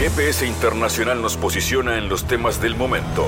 [0.00, 3.26] GPS Internacional nos posiciona en los temas del momento.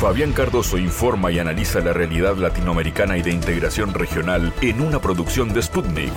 [0.00, 5.52] Fabián Cardoso informa y analiza la realidad latinoamericana y de integración regional en una producción
[5.52, 6.14] de Sputnik.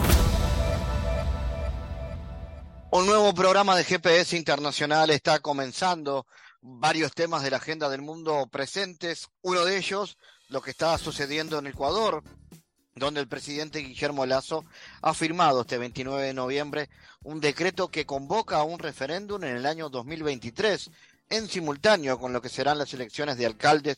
[2.91, 6.25] Un nuevo programa de GPS Internacional está comenzando.
[6.61, 9.27] Varios temas de la agenda del mundo presentes.
[9.41, 12.23] Uno de ellos, lo que está sucediendo en Ecuador,
[12.99, 14.65] donde el presidente Guillermo Lazo
[15.01, 16.89] ha firmado este 29 de noviembre
[17.23, 20.91] un decreto que convoca a un referéndum en el año 2023,
[21.29, 23.97] en simultáneo con lo que serán las elecciones de alcaldes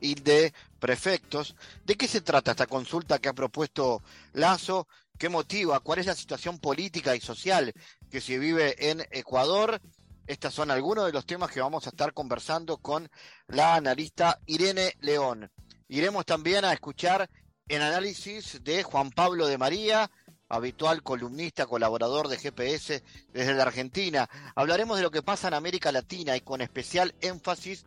[0.00, 1.54] y de prefectos.
[1.84, 4.88] ¿De qué se trata esta consulta que ha propuesto Lazo?
[5.18, 5.80] ¿Qué motiva?
[5.80, 7.72] ¿Cuál es la situación política y social
[8.10, 9.80] que se vive en Ecuador?
[10.26, 13.10] Estos son algunos de los temas que vamos a estar conversando con
[13.48, 15.50] la analista Irene León.
[15.88, 17.28] Iremos también a escuchar
[17.70, 20.10] el análisis de Juan Pablo de María,
[20.48, 24.28] habitual columnista, colaborador de GPS desde la Argentina.
[24.56, 27.84] Hablaremos de lo que pasa en América Latina y con especial énfasis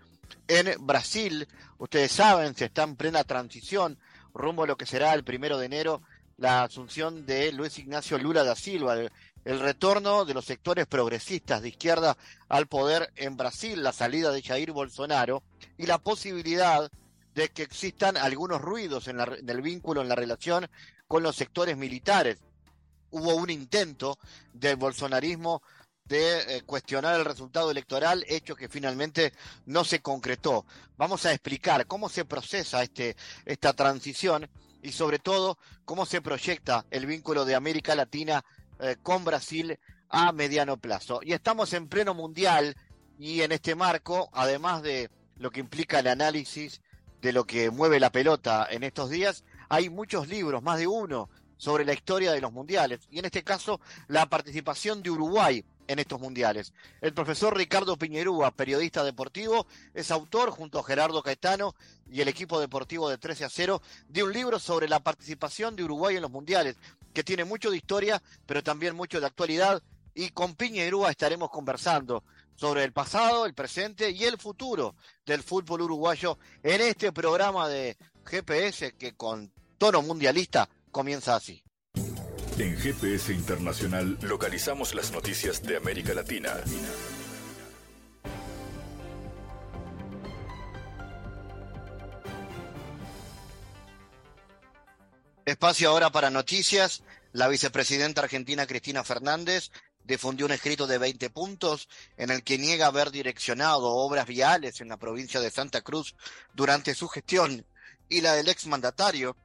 [0.48, 1.50] en Brasil.
[1.80, 4.00] Ustedes saben, se está en plena transición
[4.34, 6.02] rumbo a lo que será el primero de enero
[6.38, 9.12] la asunción de Luis Ignacio Lula da Silva, el,
[9.44, 14.42] el, retorno de los sectores progresistas de izquierda al poder en Brasil, la salida de
[14.42, 15.44] Jair Bolsonaro
[15.78, 16.90] y la posibilidad
[17.34, 20.70] de que existan algunos ruidos en, el vínculo, en la relación
[21.08, 22.40] con los sectores militares.
[23.12, 24.18] Hubo un intento
[24.54, 25.62] del bolsonarismo
[26.06, 29.34] de eh, cuestionar el resultado electoral, hecho que finalmente
[29.66, 30.66] no se concretó.
[30.98, 34.50] Vamos a explicar cómo se procesa este, esta transición
[34.82, 38.44] y sobre todo cómo se proyecta el vínculo de América Latina
[38.80, 41.22] eh, con Brasil a mediano plazo.
[41.24, 42.76] Y estamos en pleno mundial
[43.18, 46.82] y en este marco, además de lo que implica el análisis
[47.24, 51.30] de lo que mueve la pelota en estos días, hay muchos libros, más de uno,
[51.56, 56.00] sobre la historia de los mundiales y en este caso la participación de Uruguay en
[56.00, 56.74] estos mundiales.
[57.00, 61.76] El profesor Ricardo Piñerúa, periodista deportivo, es autor junto a Gerardo Caetano
[62.12, 65.86] y el equipo deportivo de 13 a 0 de un libro sobre la participación de
[65.86, 66.76] Uruguay en los mundiales,
[67.14, 69.82] que tiene mucho de historia, pero también mucho de actualidad.
[70.14, 72.24] Y con Piñerúa estaremos conversando
[72.64, 77.98] sobre el pasado, el presente y el futuro del fútbol uruguayo en este programa de
[78.24, 81.62] GPS que con tono mundialista comienza así.
[82.58, 86.54] En GPS Internacional localizamos las noticias de América Latina.
[95.44, 97.04] Espacio ahora para noticias.
[97.34, 99.70] La vicepresidenta argentina Cristina Fernández
[100.04, 101.88] difundió un escrito de 20 puntos
[102.18, 106.16] en el que niega haber direccionado obras viales en la provincia de Santa Cruz
[106.54, 107.66] durante su gestión
[108.10, 109.36] y la del exmandatario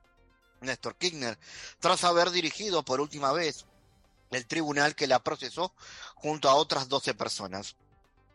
[0.60, 1.38] Néstor Kirchner,
[1.78, 3.66] tras haber dirigido por última vez
[4.30, 5.72] el tribunal que la procesó
[6.14, 7.76] junto a otras 12 personas.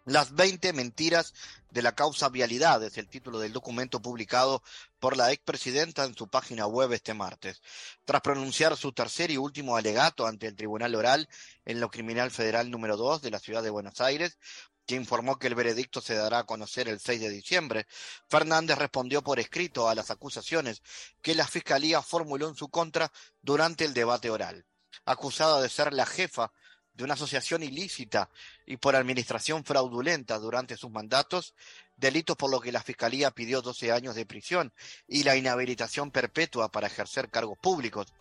[0.06, 1.34] Las 20 mentiras
[1.70, 4.62] de la causa vialidad es el título del documento publicado
[5.00, 7.62] por la expresidenta en su página web este martes.
[8.04, 11.30] Tras pronunciar su tercer y último alegato ante el Tribunal Oral
[11.64, 14.38] en lo Criminal Federal número 2 de la Ciudad de Buenos Aires,
[14.86, 17.88] que informó que el veredicto se dará a conocer el 6 de diciembre,
[18.28, 20.82] Fernández respondió por escrito a las acusaciones
[21.22, 23.10] que la Fiscalía formuló en su contra
[23.42, 24.66] durante el debate oral.
[25.06, 26.52] Acusada de ser la jefa
[26.94, 28.30] de una asociación ilícita
[28.66, 31.56] y por administración fraudulenta durante sus mandatos,
[31.98, 34.74] delitos por los que la Fiscalía pidió 12 años de prisión
[35.08, 38.14] y la inhabilitación perpetua para ejercer cargos públicos.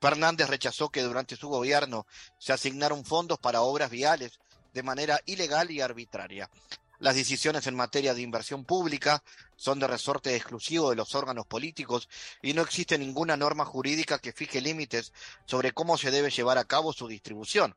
[0.00, 2.06] Fernández rechazó que durante su gobierno
[2.38, 4.38] se asignaron fondos para obras viales
[4.74, 6.50] de manera ilegal y arbitraria.
[6.98, 9.22] Las decisiones en materia de inversión pública
[9.54, 12.08] son de resorte exclusivo de los órganos políticos
[12.42, 15.12] y no existe ninguna norma jurídica que fije límites
[15.44, 17.76] sobre cómo se debe llevar a cabo su distribución.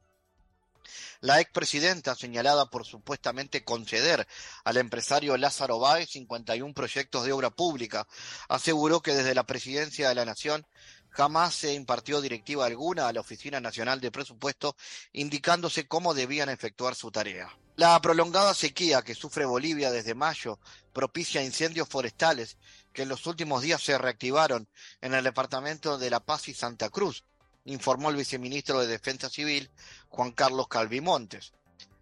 [1.21, 4.27] La expresidenta, señalada por supuestamente conceder
[4.63, 8.07] al empresario Lázaro Báez 51 proyectos de obra pública,
[8.47, 10.65] aseguró que desde la presidencia de la Nación
[11.09, 14.75] jamás se impartió directiva alguna a la Oficina Nacional de Presupuesto
[15.11, 17.49] indicándose cómo debían efectuar su tarea.
[17.75, 20.59] La prolongada sequía que sufre Bolivia desde mayo
[20.91, 22.57] propicia incendios forestales
[22.91, 24.67] que en los últimos días se reactivaron
[24.99, 27.23] en el departamento de La Paz y Santa Cruz,
[27.69, 29.69] informó el viceministro de Defensa Civil,
[30.09, 31.53] Juan Carlos Calvimontes.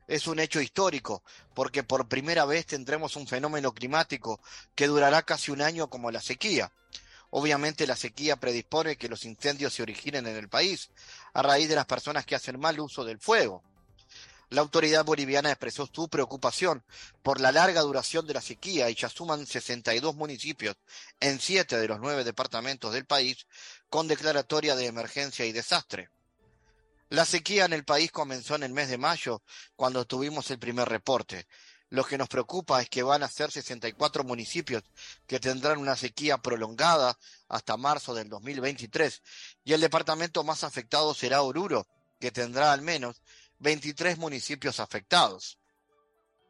[0.07, 1.21] Es un hecho histórico,
[1.53, 4.39] porque por primera vez tendremos un fenómeno climático
[4.75, 6.71] que durará casi un año como la sequía.
[7.29, 10.89] Obviamente la sequía predispone que los incendios se originen en el país,
[11.33, 13.61] a raíz de las personas que hacen mal uso del fuego.
[14.49, 16.81] La autoridad boliviana expresó su preocupación
[17.21, 20.77] por la larga duración de la sequía y ya suman 62 municipios
[21.19, 23.45] en siete de los nueve departamentos del país
[23.89, 26.09] con declaratoria de emergencia y desastre.
[27.09, 29.41] La sequía en el país comenzó en el mes de mayo,
[29.75, 31.47] cuando tuvimos el primer reporte.
[31.89, 34.83] Lo que nos preocupa es que van a ser 64 municipios
[35.25, 37.17] que tendrán una sequía prolongada
[37.47, 39.21] hasta marzo del 2023
[39.63, 41.87] y el departamento más afectado será Oruro,
[42.19, 43.21] que tendrá al menos
[43.59, 45.59] 23 municipios afectados.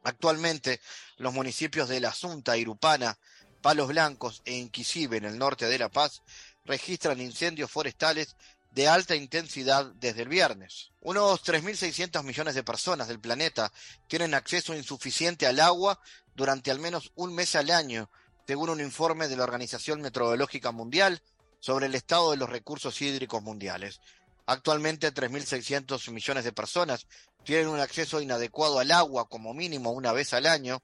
[0.02, 0.80] Actualmente,
[1.18, 3.16] los municipios de La Asunta, Irupana,
[3.62, 6.22] Palos Blancos e Inquisive en el norte de La Paz
[6.68, 8.36] registran incendios forestales
[8.70, 10.92] de alta intensidad desde el viernes.
[11.00, 13.72] Unos 3.600 millones de personas del planeta
[14.06, 15.98] tienen acceso insuficiente al agua
[16.34, 18.10] durante al menos un mes al año,
[18.46, 21.22] según un informe de la Organización Meteorológica Mundial
[21.58, 24.00] sobre el estado de los recursos hídricos mundiales.
[24.46, 27.06] Actualmente 3.600 millones de personas
[27.44, 30.82] tienen un acceso inadecuado al agua como mínimo una vez al año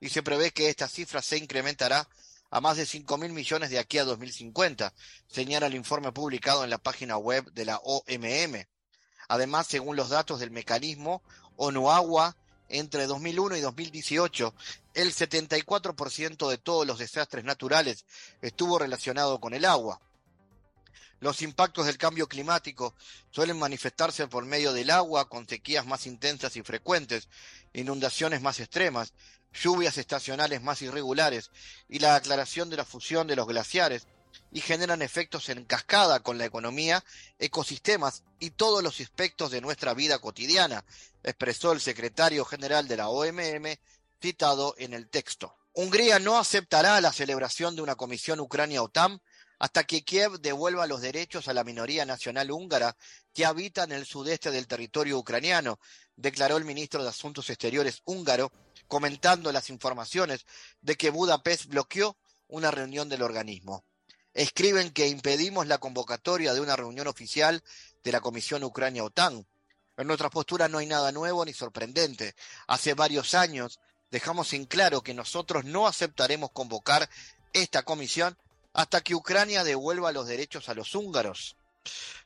[0.00, 2.08] y se prevé que esta cifra se incrementará
[2.54, 4.94] a más de 5 mil millones de aquí a 2050,
[5.26, 8.64] señala el informe publicado en la página web de la OMM.
[9.26, 11.20] Además, según los datos del mecanismo
[11.56, 12.36] ONU-Agua,
[12.68, 14.54] entre 2001 y 2018,
[14.94, 18.04] el 74% de todos los desastres naturales
[18.40, 20.00] estuvo relacionado con el agua.
[21.18, 22.94] Los impactos del cambio climático
[23.32, 27.28] suelen manifestarse por medio del agua, con sequías más intensas y frecuentes,
[27.72, 29.12] inundaciones más extremas,
[29.54, 31.50] lluvias estacionales más irregulares
[31.88, 34.06] y la aclaración de la fusión de los glaciares
[34.52, 37.04] y generan efectos en cascada con la economía,
[37.38, 40.84] ecosistemas y todos los aspectos de nuestra vida cotidiana,
[41.22, 43.78] expresó el secretario general de la OMM
[44.20, 45.54] citado en el texto.
[45.72, 49.20] Hungría no aceptará la celebración de una comisión Ucrania-OTAN
[49.58, 52.96] hasta que Kiev devuelva los derechos a la minoría nacional húngara
[53.32, 55.78] que habita en el sudeste del territorio ucraniano,
[56.16, 58.52] declaró el ministro de Asuntos Exteriores húngaro,
[58.94, 60.46] comentando las informaciones
[60.80, 63.84] de que Budapest bloqueó una reunión del organismo.
[64.34, 67.64] Escriben que impedimos la convocatoria de una reunión oficial
[68.04, 69.44] de la Comisión Ucrania-OTAN.
[69.96, 72.36] En nuestra postura no hay nada nuevo ni sorprendente.
[72.68, 73.80] Hace varios años
[74.12, 77.10] dejamos en claro que nosotros no aceptaremos convocar
[77.52, 78.38] esta comisión
[78.74, 81.56] hasta que Ucrania devuelva los derechos a los húngaros.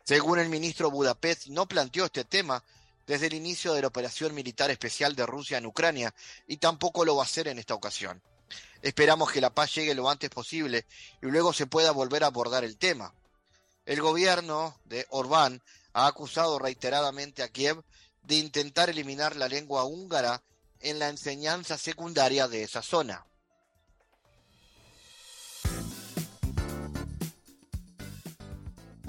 [0.04, 2.62] Según el ministro Budapest, no planteó este tema
[3.08, 6.14] desde el inicio de la operación militar especial de Rusia en Ucrania
[6.46, 8.22] y tampoco lo va a hacer en esta ocasión.
[8.82, 10.84] Esperamos que la paz llegue lo antes posible
[11.22, 13.14] y luego se pueda volver a abordar el tema.
[13.86, 15.62] El gobierno de Orbán
[15.94, 17.82] ha acusado reiteradamente a Kiev
[18.22, 20.42] de intentar eliminar la lengua húngara
[20.80, 23.24] en la enseñanza secundaria de esa zona.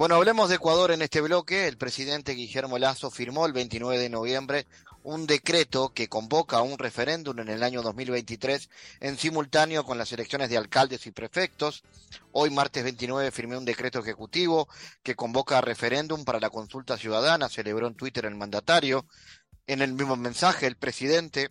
[0.00, 1.68] Bueno, hablemos de Ecuador en este bloque.
[1.68, 4.66] El presidente Guillermo Lazo firmó el 29 de noviembre
[5.02, 8.70] un decreto que convoca a un referéndum en el año 2023
[9.00, 11.82] en simultáneo con las elecciones de alcaldes y prefectos.
[12.32, 14.70] Hoy, martes 29, firmé un decreto ejecutivo
[15.02, 19.04] que convoca a referéndum para la consulta ciudadana, celebró en Twitter el mandatario.
[19.66, 21.50] En el mismo mensaje, el presidente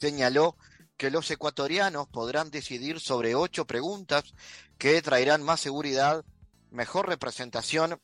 [0.00, 0.56] señaló
[0.96, 4.34] que los ecuatorianos podrán decidir sobre ocho preguntas
[4.78, 6.24] que traerán más seguridad
[6.72, 8.00] mejor representación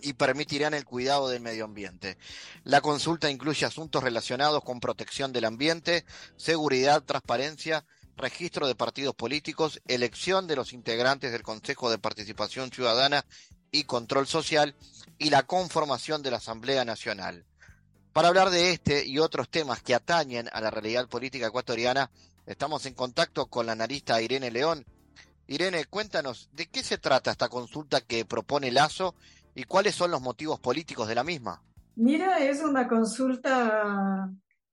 [0.00, 2.18] y permitirán el cuidado del medio ambiente.
[2.62, 6.04] La consulta incluye asuntos relacionados con protección del ambiente,
[6.36, 7.84] seguridad, transparencia,
[8.16, 13.24] registro de partidos políticos, elección de los integrantes del Consejo de Participación Ciudadana
[13.70, 14.76] y Control Social
[15.18, 17.44] y la conformación de la Asamblea Nacional.
[18.12, 22.10] Para hablar de este y otros temas que atañen a la realidad política ecuatoriana,
[22.46, 24.86] estamos en contacto con la analista Irene León,
[25.46, 29.14] Irene, cuéntanos, ¿de qué se trata esta consulta que propone Lazo
[29.54, 31.62] y cuáles son los motivos políticos de la misma?
[31.96, 34.30] Mira, es una consulta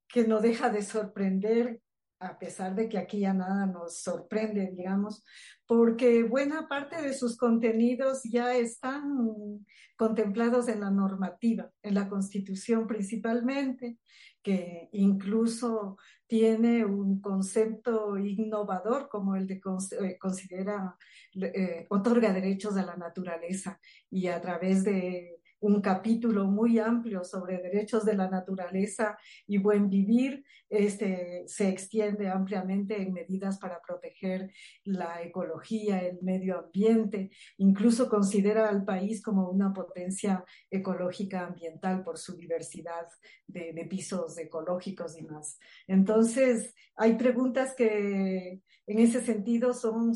[0.08, 1.80] que no deja de sorprender,
[2.22, 5.24] a pesar de que aquí ya nada nos sorprende, digamos,
[5.66, 9.64] porque buena parte de sus contenidos ya están
[9.96, 13.98] contemplados en la normativa, en la Constitución principalmente,
[14.42, 19.60] que incluso tiene un concepto innovador como el de
[20.00, 20.96] eh, considera,
[21.34, 23.78] eh, otorga derechos a la naturaleza
[24.10, 29.16] y a través de un capítulo muy amplio sobre derechos de la naturaleza
[29.46, 34.52] y buen vivir, este, se extiende ampliamente en medidas para proteger
[34.84, 42.18] la ecología, el medio ambiente, incluso considera al país como una potencia ecológica ambiental por
[42.18, 43.06] su diversidad
[43.46, 45.58] de, de pisos ecológicos y más.
[45.86, 50.12] Entonces, hay preguntas que en ese sentido son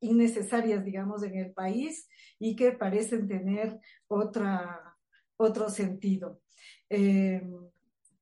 [0.00, 2.08] innecesarias, digamos, en el país
[2.40, 3.78] y que parecen tener
[4.08, 6.40] otro sentido.
[6.88, 7.42] Eh,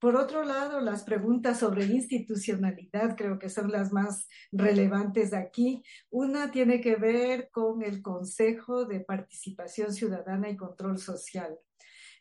[0.00, 5.82] por otro lado, las preguntas sobre institucionalidad creo que son las más relevantes aquí.
[6.10, 11.58] Una tiene que ver con el Consejo de Participación Ciudadana y Control Social.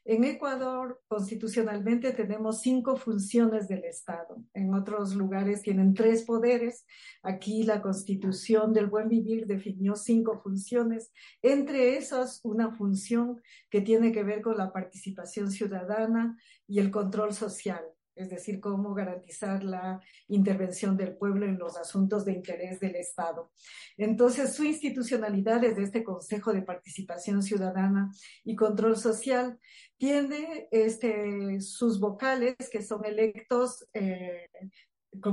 [0.10, 4.42] En Ecuador, constitucionalmente, tenemos cinco funciones del Estado.
[4.54, 6.86] En otros lugares tienen tres poderes.
[7.24, 11.12] Aquí la Constitución del Buen Vivir definió cinco funciones.
[11.42, 16.38] Entre esas, una función que tiene que ver con la participación ciudadana
[16.70, 17.84] y el control social
[18.18, 23.52] es decir, cómo garantizar la intervención del pueblo en los asuntos de interés del Estado.
[23.98, 28.12] Entonces, su institucionalidad desde este Consejo de Participación Ciudadana
[28.44, 29.60] y Control Social
[29.98, 34.50] tiene este, sus vocales que son electos eh,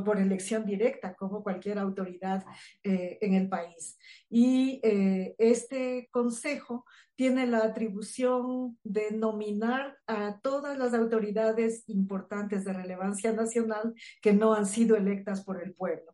[0.03, 2.45] por elección directa, como cualquier autoridad
[2.83, 3.99] eh, en el país.
[4.29, 6.85] Y eh, este consejo
[7.17, 14.55] tiene la atribución de nominar a todas las autoridades importantes de relevancia nacional que no
[14.55, 16.14] han sido electas por el pueblo.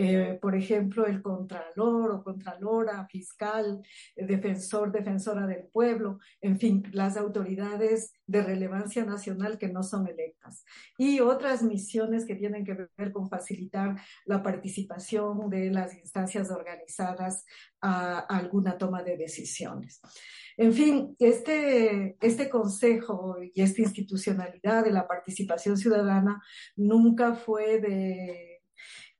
[0.00, 3.82] Eh, por ejemplo, el contralor o contralora, fiscal,
[4.14, 10.64] defensor, defensora del pueblo, en fin, las autoridades de relevancia nacional que no son electas.
[10.98, 17.44] Y otras misiones que tienen que ver con facilitar la participación de las instancias organizadas
[17.80, 20.00] a, alguna toma de decisiones.
[20.56, 26.40] En fin, este, este consejo y esta institucionalidad de la participación ciudadana
[26.76, 28.47] nunca fue de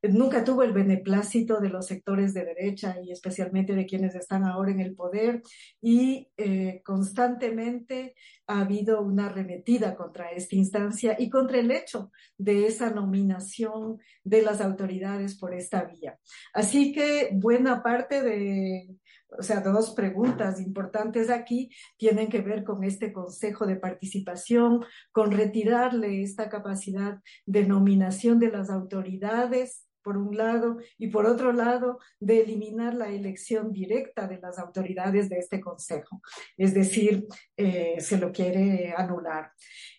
[0.03, 4.71] nunca tuvo el beneplácito de los sectores de derecha y especialmente de quienes están ahora
[4.71, 5.43] en el poder
[5.81, 8.15] y eh, constantemente
[8.47, 14.43] ha habido una arremetida contra esta instancia y contra el hecho de esa nominación de
[14.43, 16.19] las autoridades por esta vía.
[16.55, 18.97] Así que buena parte de,
[19.37, 25.33] o sea, dos preguntas importantes aquí tienen que ver con este Consejo de Participación, con
[25.33, 31.99] retirarle esta capacidad de nominación de las autoridades por un lado, y por otro lado,
[32.19, 36.23] de eliminar la elección directa de las autoridades de este Consejo.
[36.57, 37.27] Es decir,
[37.59, 39.53] eh, se lo quiere anular.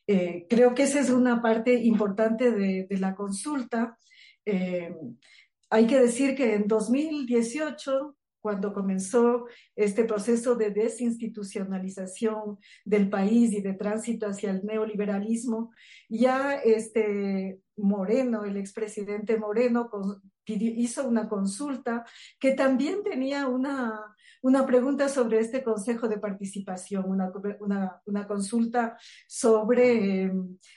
[0.08, 4.00] Eh, creo que esa es una parte importante de, la consulta.
[4.46, 4.96] Eh,
[5.70, 13.62] hay que decir que en 2018 cuando comenzó este proceso de desinstitucionalización del país y
[13.62, 15.72] de tránsito hacia el neoliberalismo,
[16.08, 19.89] ya este Moreno, el expresidente Moreno,
[20.45, 22.05] hizo una consulta
[22.39, 27.31] que también tenía una, una pregunta sobre este Consejo de Participación, una,
[28.05, 30.31] una, consulta sobre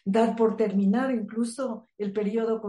[0.05, 2.61] dar por terminar incluso el periodo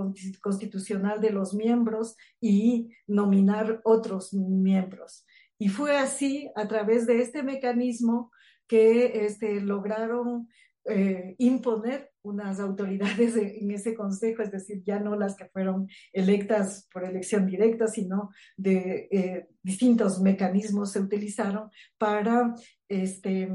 [0.42, 5.26] constitucional de los miembros y nominar otros miembros.
[5.58, 8.32] Y fue así, a través de este mecanismo,
[8.68, 10.48] que este, lograron
[10.86, 16.88] eh, imponer unas autoridades en ese consejo, es decir, ya no las que fueron electas
[16.92, 22.56] por elección directa, sino de eh, distintos mecanismos se utilizaron para
[22.88, 23.50] este,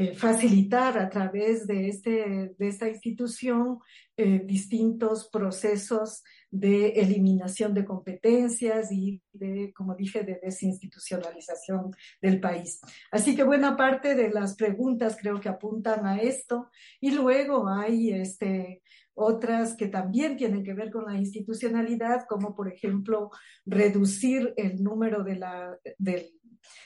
[0.00, 3.80] eh, facilitar a través de, este, de esta institución
[4.16, 11.90] eh, distintos procesos de eliminación de competencias y de, como dije, de desinstitucionalización
[12.22, 12.80] del país.
[13.10, 18.12] Así que buena parte de las preguntas creo que apuntan a esto y luego hay
[18.12, 18.82] este,
[19.14, 23.32] otras que también tienen que ver con la institucionalidad, como por ejemplo
[23.66, 26.37] reducir el número de la, del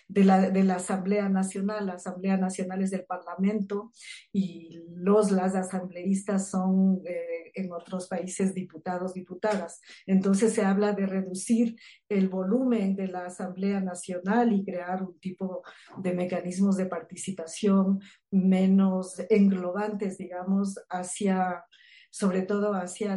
[0.09, 3.93] de la, de la Asamblea Nacional, la Asamblea Nacional es del Parlamento
[4.33, 9.81] y los, las asambleístas son eh, en otros países diputados, diputadas.
[10.07, 11.77] Entonces se habla de reducir
[12.09, 15.63] el volumen de la Asamblea Nacional y crear un tipo
[15.99, 21.65] de mecanismos de participación menos englobantes, digamos, hacia
[22.13, 23.17] sobre todo hacia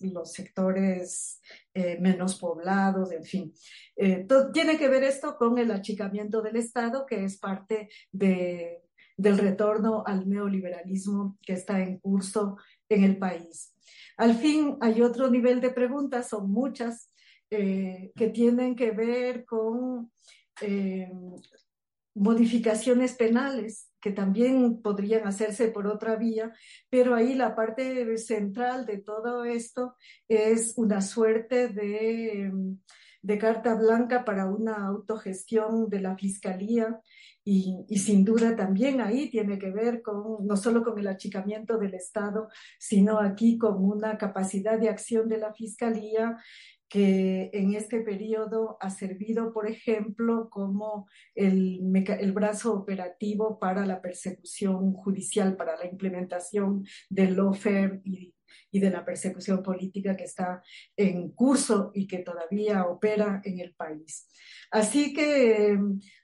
[0.00, 1.40] los sectores
[1.72, 3.54] eh, menos poblados, en fin.
[3.94, 8.82] Eh, tiene que ver esto con el achicamiento del Estado, que es parte de,
[9.16, 12.56] del retorno al neoliberalismo que está en curso
[12.88, 13.72] en el país.
[14.16, 17.12] Al fin, hay otro nivel de preguntas, son muchas,
[17.48, 20.10] eh, que tienen que ver con
[22.16, 26.52] modificaciones penales que también podrían hacerse por otra vía,
[26.88, 29.94] pero ahí la parte central de todo esto
[30.28, 32.50] es una suerte de,
[33.20, 37.00] de carta blanca para una autogestión de la fiscalía
[37.44, 41.78] y, y, sin duda también ahí tiene que ver con no solo con el achicamiento
[41.78, 46.36] del Estado, sino aquí con una capacidad de acción de la fiscalía
[46.88, 51.80] que en este periodo ha servido, por ejemplo, como el,
[52.32, 58.36] brazo operativo para la persecución judicial, para la implementación del lawfare y
[58.70, 60.62] y de la persecución política que está
[60.96, 64.28] en curso y que todavía opera en el país.
[64.70, 65.78] Así que eh,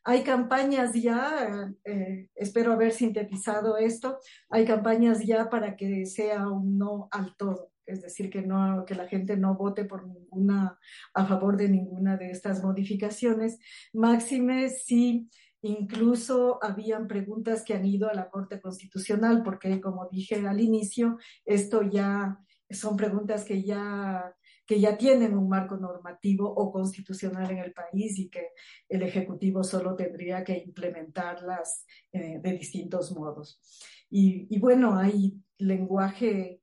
[0.04, 4.18] hay campañas ya, eh, espero haber sintetizado esto,
[4.50, 8.94] hay campañas ya para que sea un no al todo es decir, que, no, que
[8.94, 10.78] la gente no vote por ninguna,
[11.14, 13.58] a favor de ninguna de estas modificaciones.
[13.92, 15.28] Máxime si
[15.62, 21.18] incluso habían preguntas que han ido a la Corte Constitucional, porque como dije al inicio,
[21.44, 22.38] esto ya
[22.70, 24.34] son preguntas que ya
[24.72, 28.52] que ya tienen un marco normativo o constitucional en el país y que
[28.88, 33.60] el Ejecutivo solo tendría que implementarlas eh, de distintos modos.
[34.08, 36.61] Y, bueno, hay lenguaje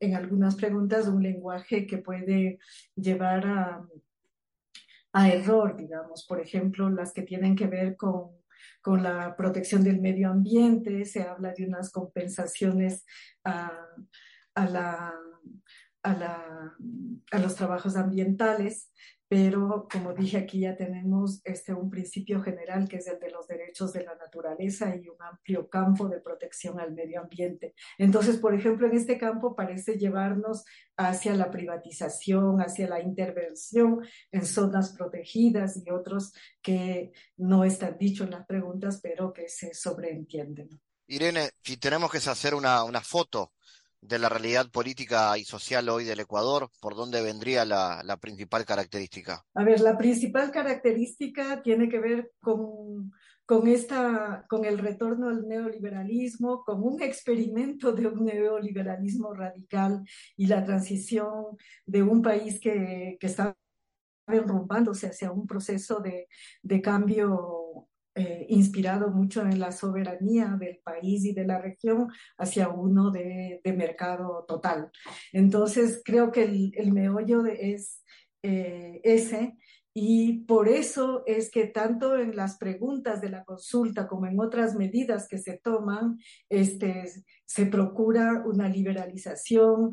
[0.00, 2.58] en algunas preguntas un lenguaje que puede
[2.94, 3.46] llevar
[5.12, 8.30] a, error, digamos, por ejemplo, las que tienen que ver con,
[8.80, 13.04] con la protección del medio ambiente, se habla de unas compensaciones
[13.44, 13.70] a
[14.56, 15.12] la,
[16.02, 16.74] a, la,
[17.30, 18.90] a, los trabajos ambientales,
[19.32, 23.46] pero como dije aquí ya tenemos este, un principio general que es el de los
[23.46, 27.74] derechos de la naturaleza y un amplio campo de protección al medio ambiente.
[27.96, 30.66] Entonces, por ejemplo, en este campo parece llevarnos
[30.98, 38.26] hacia la privatización, hacia la intervención en zonas protegidas y otros que no están dichos
[38.26, 40.68] en las preguntas, pero que se sobreentienden.
[41.06, 43.54] Irene, si tenemos que hacer una, una foto
[44.02, 48.64] de la realidad política y social hoy del Ecuador, ¿por dónde vendría la, la, principal
[48.64, 49.44] característica?
[49.54, 53.12] A ver, la principal característica tiene que ver con,
[53.46, 60.02] con, esta, con el retorno al neoliberalismo, con un experimento de un neoliberalismo radical
[60.36, 61.56] y la transición
[61.86, 63.56] de un país que, que está
[64.26, 66.28] enrumbándose hacia un proceso de,
[66.62, 72.68] de cambio eh, inspirado mucho en la soberanía del país y de la región hacia
[72.68, 74.90] uno de, mercado total.
[75.32, 78.02] Entonces, creo que el, el meollo de, es
[78.42, 79.56] eh, ese
[79.94, 84.74] y por eso es que tanto en las preguntas de la consulta como en otras
[84.74, 86.18] medidas que se toman,
[86.48, 87.10] este,
[87.44, 89.92] se procura una liberalización,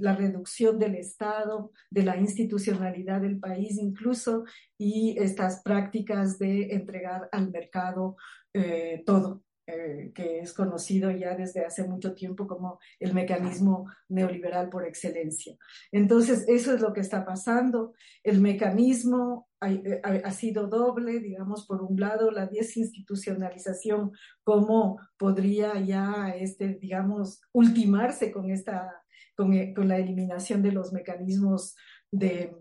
[0.00, 4.44] la reducción del Estado, de la institucionalidad del país incluso,
[4.76, 8.16] y estas prácticas de entregar al mercado
[8.52, 9.42] eh, todo.
[9.66, 15.56] Eh, que es conocido ya desde hace mucho tiempo como el mecanismo neoliberal por excelencia.
[15.90, 17.94] Entonces, eso es lo que está pasando.
[18.22, 25.80] El mecanismo ha, eh, ha, sido doble, digamos, por un lado, la desinstitucionalización, cómo podría
[25.80, 29.02] ya, este, digamos, ultimarse con, esta,
[29.34, 31.74] con, eh, con la eliminación de los mecanismos
[32.12, 32.54] de,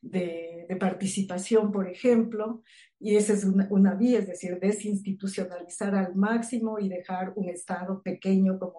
[0.00, 2.62] de, participación, por ejemplo,
[2.98, 8.02] y esa es una, una, vía, es decir, desinstitucionalizar al máximo y dejar un Estado
[8.02, 8.78] pequeño como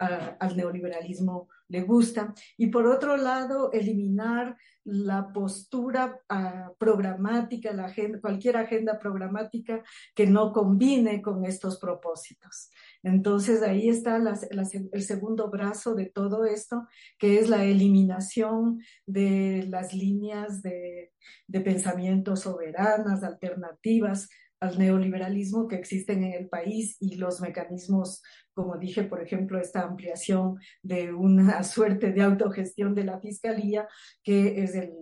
[0.00, 2.34] uh, al neoliberalismo le gusta.
[2.56, 9.82] Y por otro lado, eliminar la postura uh, programática, la agenda, cualquier agenda programática
[10.14, 12.70] que no combine con estos propósitos.
[13.02, 16.86] Entonces ahí está el segundo brazo de todo esto,
[17.18, 21.12] que es la eliminación de las líneas de,
[21.46, 24.28] de pensamiento soberanas, alternativas
[24.60, 29.82] al neoliberalismo que existen en el país y los mecanismos, como dije, por ejemplo, esta
[29.82, 33.88] ampliación de una suerte de autogestión de la fiscalía,
[34.22, 34.92] que es el,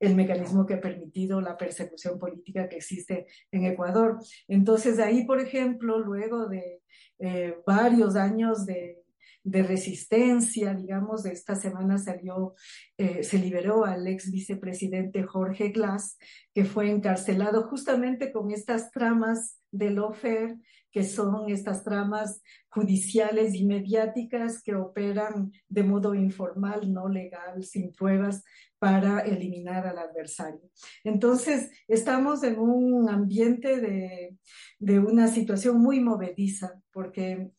[0.00, 4.18] el mecanismo que ha permitido la persecución política que existe en Ecuador.
[4.48, 6.82] Entonces, ahí, por ejemplo, luego de
[7.20, 9.03] eh, varios años de,
[9.44, 12.54] de, resistencia, digamos, de esta semana salió,
[12.98, 16.18] eh, se liberó al ex vicepresidente Jorge Glass,
[16.52, 20.56] que fue encarcelado justamente con estas tramas del OFER,
[20.90, 27.92] que son estas tramas judiciales y mediáticas que operan de modo informal, no legal, sin
[27.92, 28.44] pruebas,
[28.78, 30.60] para eliminar al adversario.
[31.02, 34.36] Entonces, estamos en un ambiente de,
[34.78, 37.50] de una situación muy movediza, porque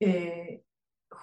[0.00, 0.62] eh,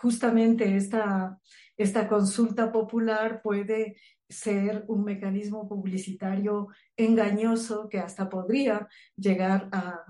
[0.02, 1.40] justamente esta,
[1.78, 3.98] esta consulta popular puede
[4.30, 10.06] ser un mecanismo publicitario engañoso que hasta podría llegar a,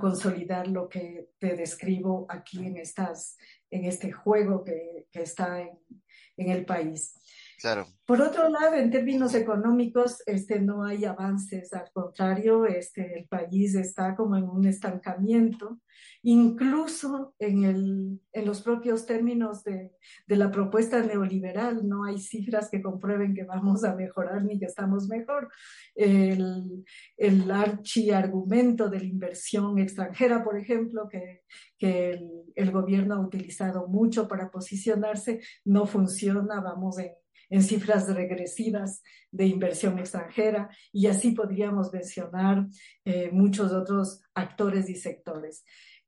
[0.00, 3.36] consolidar lo que te describo aquí en, estas,
[3.72, 7.12] en este juego que, está en el país.
[7.60, 7.86] Claro.
[8.06, 13.74] Por otro lado, en términos económicos, este, no hay avances, al contrario, este, el país
[13.74, 15.78] está como en un estancamiento,
[16.22, 19.92] incluso en, el, en los propios términos de,
[20.26, 24.66] de, la propuesta neoliberal, no hay cifras que comprueben que vamos a mejorar ni que
[24.66, 25.50] estamos mejor.
[25.94, 26.84] El,
[27.18, 31.42] el archiargumento de la inversión extranjera, por ejemplo, que,
[31.78, 37.19] que el, el, gobierno ha utilizado mucho para posicionarse, no funciona, vamos en,
[37.50, 42.66] en cifras regresivas de inversión extranjera y así podríamos mencionar
[43.04, 45.64] eh, muchos otros actores y sectores.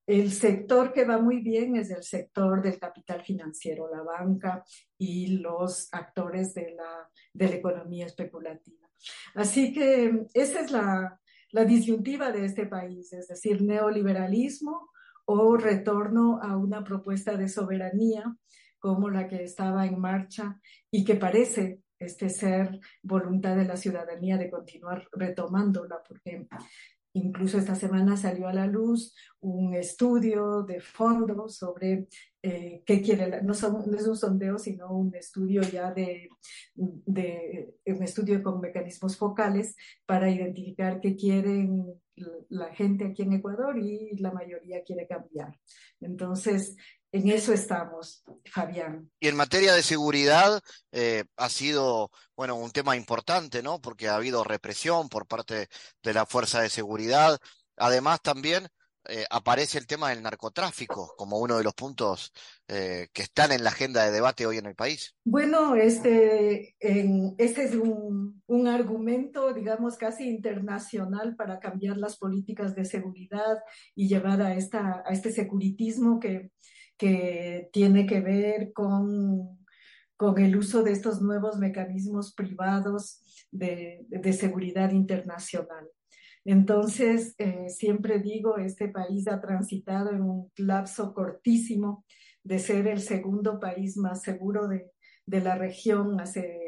[0.07, 4.65] El sector que va muy bien es el sector del capital financiero, la banca
[4.99, 8.89] y los actores de la, de la economía especulativa.
[9.35, 14.91] Así que esa es la, la disyuntiva de este país, es decir, neoliberalismo
[15.25, 18.37] o retorno a una propuesta de soberanía
[18.83, 24.37] como la que estaba en marcha y que parece este ser voluntad de la ciudadanía
[24.37, 26.49] de continuar retomándola, porque
[27.15, 32.09] Incluso esta semana salió a la luz un estudio de fondo sobre
[32.43, 36.31] eh, qué quiere, no, son, no, es un sondeo, sino un estudio ya de,
[36.75, 42.01] un estudio con mecanismos focales para identificar qué quieren
[42.49, 45.59] la gente aquí en Ecuador y la mayoría quiere cambiar.
[46.01, 46.77] Entonces,
[47.13, 49.11] en eso estamos, Fabián.
[49.21, 53.81] Y en materia de seguridad eh, ha sido, bueno, un tema importante, ¿no?
[53.81, 55.69] Porque ha habido represión por parte
[56.03, 57.39] de la fuerza de seguridad.
[57.77, 58.67] Además, también
[59.09, 62.33] eh, aparece el tema del narcotráfico como uno de los puntos
[62.69, 65.15] eh, que están en la agenda de debate hoy en el país.
[65.25, 72.77] Bueno, este, en, este es un, un, argumento, digamos, casi internacional para cambiar las políticas
[72.77, 73.59] de seguridad
[73.95, 76.53] y llevar a, esta, a este securitismo que
[77.03, 79.59] que tiene que ver con,
[80.17, 85.89] con el uso de estos nuevos mecanismos privados de, de seguridad internacional.
[86.45, 92.05] Entonces, eh, siempre digo, este país ha transitado en un lapso cortísimo
[92.45, 94.93] de ser el segundo país más seguro de,
[95.27, 96.61] de la región hace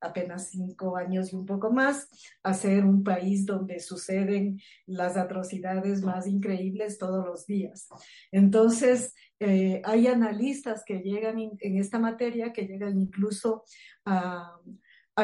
[0.00, 2.08] apenas cinco años y un poco más,
[2.42, 7.88] a ser un país donde suceden las atrocidades más increíbles todos los días.
[8.30, 9.14] Entonces,
[9.46, 13.64] eh, hay analistas que llegan en, en, esta materia, que llegan incluso
[14.06, 14.58] a,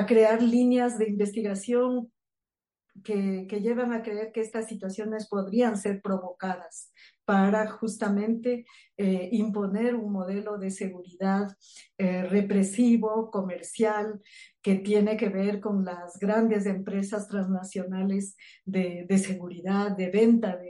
[0.07, 2.13] crear líneas de investigación
[3.03, 6.93] que, que, llevan a creer que estas situaciones podrían ser provocadas
[7.25, 8.67] para justamente
[8.99, 11.49] eh, imponer un modelo de seguridad
[11.97, 14.21] eh, represivo, comercial,
[14.61, 20.70] que tiene que ver con las grandes empresas transnacionales de, de seguridad, de venta de,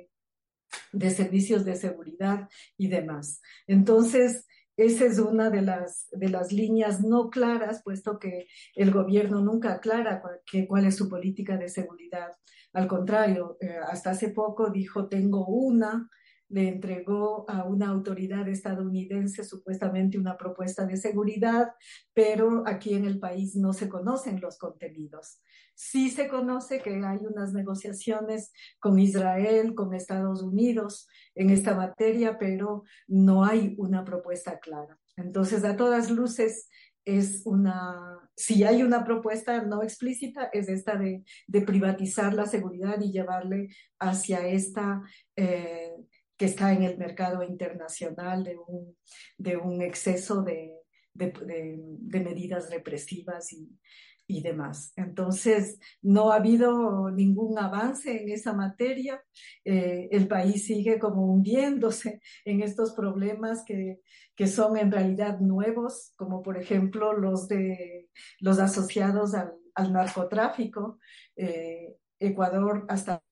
[0.92, 3.40] de servicios de seguridad y demás.
[3.66, 9.40] Entonces, esa es una de las, de las líneas no claras, puesto que el gobierno
[9.40, 12.33] nunca aclara cuál, que, cuál es su política de seguridad.
[12.72, 16.09] Al contrario, eh, hasta hace poco dijo, tengo una,
[16.50, 21.72] le entregó a una autoridad estadounidense supuestamente una propuesta de seguridad,
[22.12, 25.40] pero aquí en el país no se conocen los contenidos.
[25.74, 32.36] Sí se conoce que hay unas negociaciones con Israel, con Estados Unidos en esta materia,
[32.38, 34.98] pero no hay una propuesta clara.
[35.16, 36.68] Entonces, a todas luces,
[37.04, 43.00] es una, si hay una propuesta no explícita, es esta de, de privatizar la seguridad
[43.00, 45.02] y llevarle hacia esta
[45.36, 45.94] eh,
[46.40, 48.96] que está en el mercado internacional de un,
[49.37, 50.72] de un exceso de,
[51.12, 53.79] de, medidas represivas y,
[54.26, 54.94] y demás.
[54.96, 59.22] Entonces, no ha habido ningún avance en esa materia.
[59.66, 64.00] Eh, el país sigue como hundiéndose en estos problemas que,
[64.35, 71.00] que, son en realidad nuevos, como por ejemplo los, de, los asociados al, al narcotráfico.
[71.37, 73.22] Eh, Ecuador hasta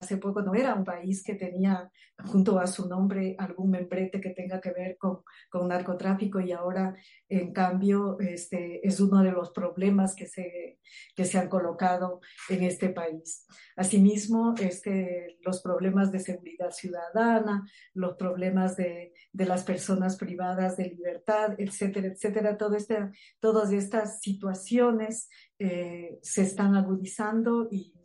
[0.00, 1.90] hace poco no era un país que tenía
[2.24, 6.96] junto a su nombre algún membrete que tenga que ver con, con narcotráfico y ahora
[7.28, 10.78] en cambio este, es uno de los problemas que se,
[11.14, 13.46] que se han colocado en este país.
[13.76, 20.88] Asimismo, este, los problemas de seguridad ciudadana, los problemas de, de las personas privadas de
[20.88, 27.99] libertad, etcétera, etcétera, todo este, todas estas situaciones eh, se están agudizando y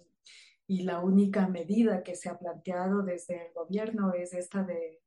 [0.67, 5.01] y la única medida que se ha planteado desde el gobierno es esta de,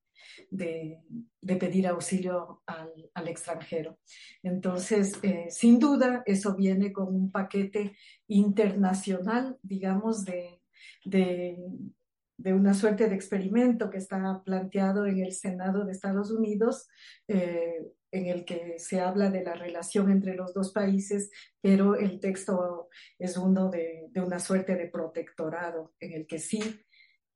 [0.51, 3.99] de, pedir auxilio al, al extranjero.
[4.43, 10.61] Entonces, eh, sin duda, eso viene con un paquete internacional, digamos, de,
[11.05, 11.59] de,
[12.37, 16.89] de, una suerte de experimento que está planteado en el Senado de Estados Unidos,
[17.27, 22.21] eh, en el que se habla de la relación entre los dos países, pero el
[22.21, 26.61] texto es uno de, de una suerte de protectorado, en el que sí,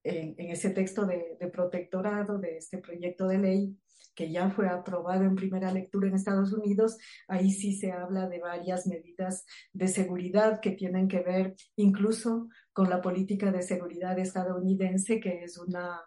[0.05, 3.79] en, en ese texto de, de, protectorado, de este proyecto de ley,
[4.15, 8.41] que ya fue aprobado en primera lectura en Estados Unidos, ahí sí se habla de
[8.41, 15.21] varias medidas de seguridad que tienen que ver incluso con la política de seguridad estadounidense,
[15.21, 16.01] que es una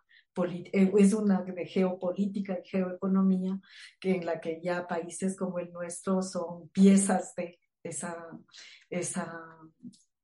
[0.74, 3.60] es una de geopolítica y geoeconomía
[4.00, 8.16] que en la que ya países como el nuestro son piezas de esa,
[8.90, 9.42] esa,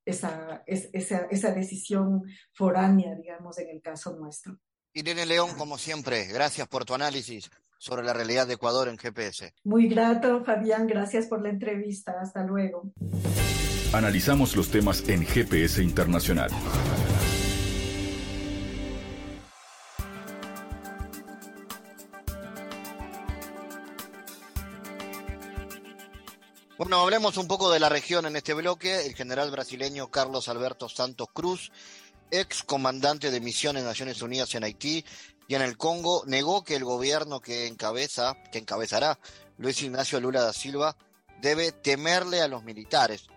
[0.06, 4.60] esa, esa, esa decisión foránea, digamos, en el caso nuestro.
[4.94, 9.54] Irene León, como siempre, gracias por tu análisis sobre la realidad de Ecuador en GPS.
[9.64, 12.20] Muy grato, Fabián, gracias por la entrevista.
[12.22, 12.92] Hasta luego.
[13.94, 16.52] Analizamos los temas en GPS Internacional.
[26.82, 29.06] Bueno, hablemos un poco de la región en este bloque.
[29.06, 31.72] El general brasileño Carlos Alberto Santos Cruz,
[32.32, 35.06] ex comandante de misiones de Naciones Unidas en Haití
[35.48, 39.20] y en el Congo, negó que el gobierno que encabeza, que encabezará
[39.60, 40.98] Luis Ignacio Lula da Silva,
[41.40, 43.28] debe temerle a los militares.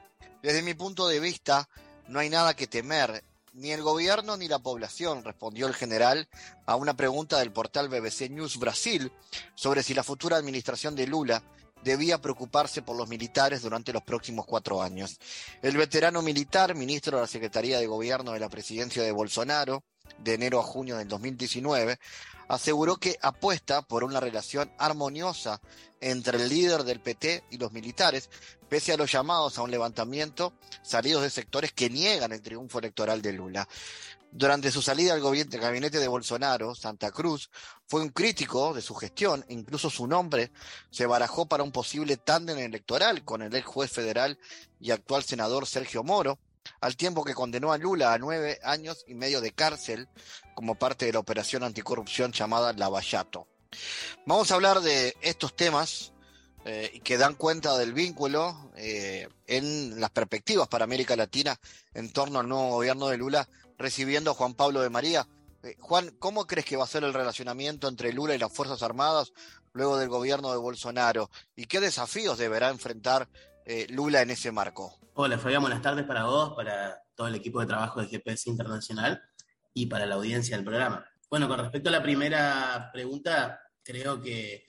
[0.43, 1.69] Desde mi punto de vista,
[2.09, 6.31] no hay nada que temer, ni el gobierno ni la población, respondió el general
[6.65, 9.13] a una pregunta del portal BBC News Brasil
[9.55, 11.43] sobre si la futura administración de Lula
[11.85, 15.19] debía preocuparse por los militares durante los próximos cuatro años.
[15.63, 19.85] El veterano militar, ministro de la Secretaría de Gobierno de la presidencia de Bolsonaro,
[20.19, 21.99] de enero a junio del 2019,
[22.49, 25.61] aseguró que apuesta por una relación armoniosa
[26.01, 28.29] entre el líder del PT y los militares,
[28.69, 33.23] pese a los llamados a un levantamiento salidos de sectores que niegan el triunfo electoral
[33.23, 33.69] de Lula.
[34.37, 37.51] Durante su salida al gabinete de Bolsonaro, Santa Cruz
[37.87, 40.51] fue un crítico de su gestión, incluso su nombre
[40.91, 44.37] se barajó para un posible tándem electoral con el ex juez federal
[44.81, 46.41] y actual senador Sergio Moro,
[46.81, 50.09] al tiempo que condenó a Lula a nueve años y medio de cárcel
[50.57, 53.47] como parte de la operación anticorrupción llamada Lavallato.
[54.27, 56.13] Vamos a hablar de estos temas
[56.65, 61.57] eh, que dan cuenta del vínculo eh, en las perspectivas para América Latina
[61.93, 65.27] en torno al nuevo gobierno de Lula recibiendo a Juan Pablo de María.
[65.63, 68.83] Eh, Juan, ¿cómo crees que va a ser el relacionamiento entre Lula y las Fuerzas
[68.83, 69.33] Armadas
[69.73, 71.31] luego del gobierno de Bolsonaro?
[71.57, 73.29] ¿Y qué desafíos deberá enfrentar
[73.65, 74.99] eh, Lula en ese marco?
[75.15, 79.23] Hola Fabián, buenas tardes para vos, para todo el equipo de trabajo de GPS Internacional
[79.73, 81.07] y para la audiencia del programa.
[81.31, 84.67] Bueno, con respecto a la primera pregunta, creo que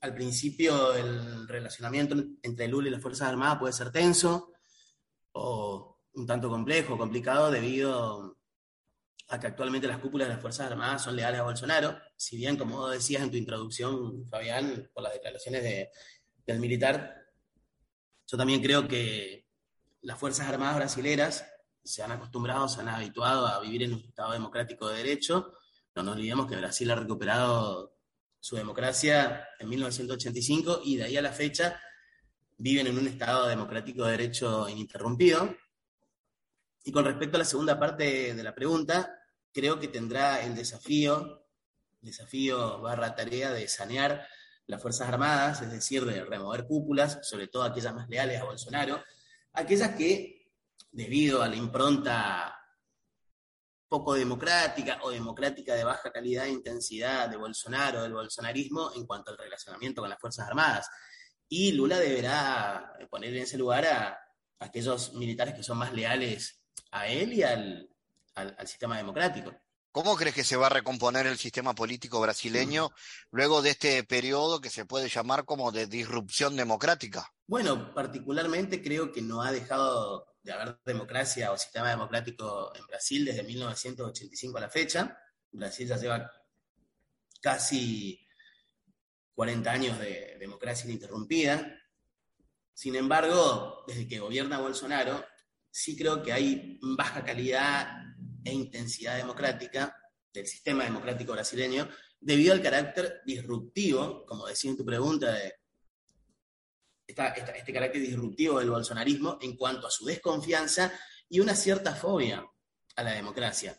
[0.00, 4.52] al principio el relacionamiento entre Lula y las Fuerzas Armadas puede ser tenso
[5.32, 8.36] o un tanto complejo, complicado, debido
[9.28, 12.56] a que actualmente las cúpulas de las Fuerzas Armadas son leales a Bolsonaro, si bien,
[12.56, 15.62] como decías en tu introducción, Fabián, por las declaraciones
[16.44, 17.22] del militar,
[18.26, 19.46] yo también creo que
[20.02, 21.46] las Fuerzas Armadas brasileras
[21.84, 25.54] se han acostumbrado, se han habituado a vivir en un Estado democrático de derecho.
[25.94, 27.96] No nos olvidemos que Brasil ha recuperado
[28.40, 31.80] su democracia en 1985 y de ahí a la fecha
[32.58, 35.54] viven en un Estado democrático de derecho ininterrumpido.
[36.84, 39.18] Y con respecto a la segunda parte de la pregunta,
[39.52, 41.46] creo que tendrá el desafío,
[42.00, 44.26] desafío barra tarea de sanear
[44.66, 49.02] las Fuerzas Armadas, es decir, de remover cúpulas, sobre todo aquellas más leales a Bolsonaro,
[49.52, 50.50] aquellas que,
[50.90, 52.58] debido a la impronta
[53.88, 59.30] poco democrática o democrática de baja calidad e intensidad de Bolsonaro, del bolsonarismo, en cuanto
[59.30, 60.88] al relacionamiento con las Fuerzas Armadas.
[61.48, 64.18] Y Lula deberá poner en ese lugar a
[64.58, 66.61] aquellos militares que son más leales
[66.92, 67.88] a él y al,
[68.64, 69.52] sistema democrático.
[69.90, 72.90] ¿Cómo crees que se va a recomponer el sistema político brasileño
[73.30, 77.30] luego de este periodo que se puede llamar como de disrupción democrática?
[77.46, 83.24] Bueno, particularmente creo que no ha dejado de haber democracia o sistema democrático en Brasil
[83.24, 85.18] desde 1985 a la fecha.
[85.50, 86.30] Brasil ya lleva
[87.42, 88.26] casi
[89.34, 91.78] 40 años de democracia ininterrumpida.
[92.72, 95.22] Sin embargo, desde que gobierna Bolsonaro,
[95.72, 98.04] sí creo que hay baja calidad
[98.44, 99.96] e intensidad democrática
[100.32, 101.88] del sistema democrático brasileño
[102.20, 105.54] debido al carácter disruptivo, como decía en tu pregunta, de
[107.06, 110.92] este carácter disruptivo del bolsonarismo en cuanto a su desconfianza
[111.28, 112.46] y una cierta fobia
[112.94, 113.76] a la democracia.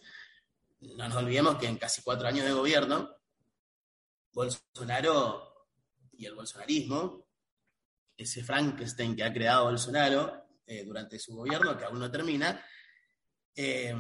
[0.82, 3.16] No nos olvidemos que en casi cuatro años de gobierno,
[4.34, 5.70] Bolsonaro
[6.12, 7.26] y el bolsonarismo,
[8.18, 12.64] ese Frankenstein que ha creado Bolsonaro, eh, durante su gobierno, que aún no termina,
[13.56, 13.94] eh,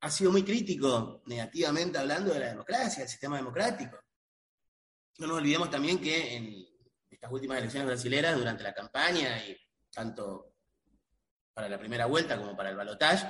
[0.00, 3.98] ha sido muy crítico, negativamente hablando de la democracia, del sistema democrático.
[5.18, 6.66] No nos olvidemos también que en
[7.10, 9.56] estas últimas elecciones brasileñas, durante la campaña y
[9.92, 10.54] tanto
[11.52, 13.26] para la primera vuelta como para el balotaje,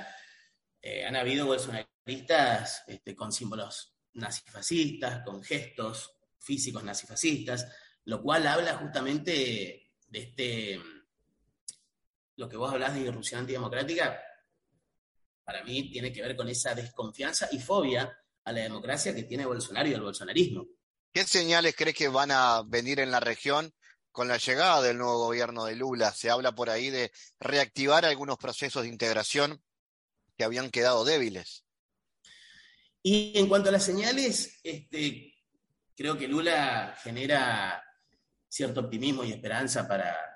[0.81, 7.67] eh, han habido bolsonaristas este, con símbolos nazifascistas, con gestos físicos nazifascistas,
[8.05, 10.81] lo cual habla justamente de este
[12.41, 14.19] lo que vos hablás de irrupción antidemocrática,
[15.43, 19.45] para mí tiene que ver con esa desconfianza y fobia a la democracia que tiene
[19.45, 20.65] Bolsonaro y el bolsonarismo.
[21.13, 23.71] ¿Qué señales crees que van a venir en la región
[24.11, 26.11] con la llegada del nuevo gobierno de Lula?
[26.13, 29.61] Se habla por ahí de reactivar algunos procesos de integración
[30.35, 31.63] que habían quedado débiles.
[33.03, 35.35] Y en cuanto a las señales, este,
[35.95, 37.83] creo que Lula genera
[38.47, 40.30] cierto optimismo y esperanza para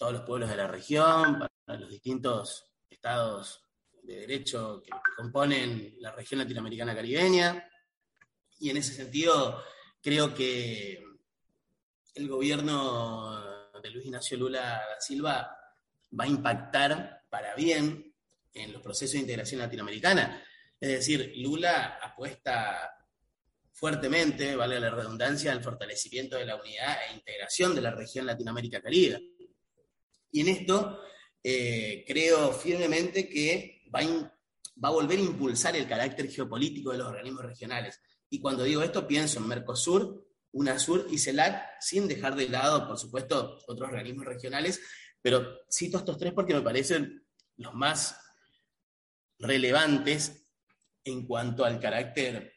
[0.00, 3.62] todos los pueblos de la región, para los distintos estados
[4.02, 7.70] de derecho que componen la región latinoamericana caribeña.
[8.60, 9.62] Y en ese sentido,
[10.02, 11.04] creo que
[12.14, 15.54] el gobierno de Luis Ignacio Lula da Silva
[16.18, 18.14] va a impactar para bien
[18.54, 20.42] en los procesos de integración latinoamericana.
[20.80, 22.90] Es decir, Lula apuesta
[23.70, 29.39] fuertemente, vale la redundancia, al fortalecimiento de la unidad e integración de la región Latinoamérica-Caribe.
[30.30, 31.00] Y en esto
[31.42, 37.44] eh, creo firmemente que va a volver a impulsar el carácter geopolítico de los organismos
[37.44, 38.00] regionales.
[38.28, 42.98] Y cuando digo esto, pienso en Mercosur, UNASUR y CELAC, sin dejar de lado, por
[42.98, 44.80] supuesto, otros organismos regionales,
[45.22, 47.24] pero cito estos tres porque me parecen
[47.56, 48.16] los más
[49.38, 50.46] relevantes
[51.04, 52.52] en cuanto al carácter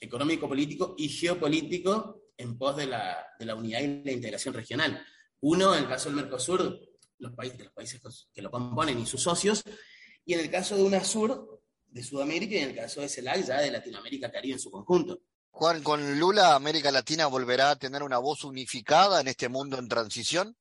[0.00, 5.04] económico, político y geopolítico en pos de la, de la unidad y la integración regional.
[5.46, 6.80] Uno, en el caso del Mercosur,
[7.18, 8.00] los países, los países
[8.32, 9.62] que lo componen y sus socios,
[10.24, 13.60] y en el caso de UNASUR, de Sudamérica, y en el caso de CELAC, ya
[13.60, 15.20] de Latinoamérica, Caribe en su conjunto.
[15.50, 19.86] Juan, ¿con Lula América Latina volverá a tener una voz unificada en este mundo en
[19.86, 20.56] transición?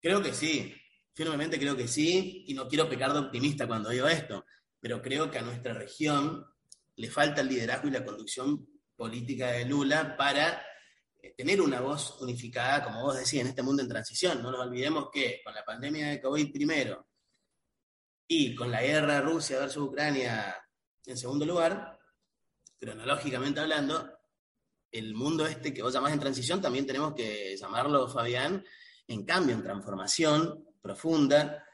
[0.00, 0.74] Creo que sí,
[1.12, 4.46] firmemente creo que sí, y no quiero pecar de optimista cuando digo esto,
[4.80, 6.46] pero creo que a nuestra región
[6.96, 10.64] le falta el liderazgo y la conducción política de Lula para
[11.36, 14.42] tener una voz unificada, como vos decís, en este mundo en transición.
[14.42, 17.06] No nos olvidemos que con la pandemia de COVID primero
[18.26, 20.56] y con la guerra Rusia versus Ucrania
[21.06, 21.98] en segundo lugar,
[22.78, 24.18] cronológicamente hablando,
[24.92, 28.64] el mundo este que vos llamás en transición también tenemos que llamarlo, Fabián,
[29.06, 31.64] en cambio, en transformación profunda,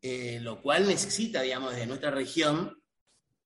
[0.00, 2.82] eh, lo cual necesita, digamos, desde nuestra región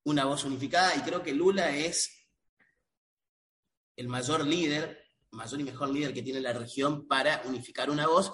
[0.05, 2.29] una voz unificada y creo que Lula es
[3.97, 5.04] el mayor líder
[5.35, 8.33] mayor y mejor líder que tiene la región para unificar una voz.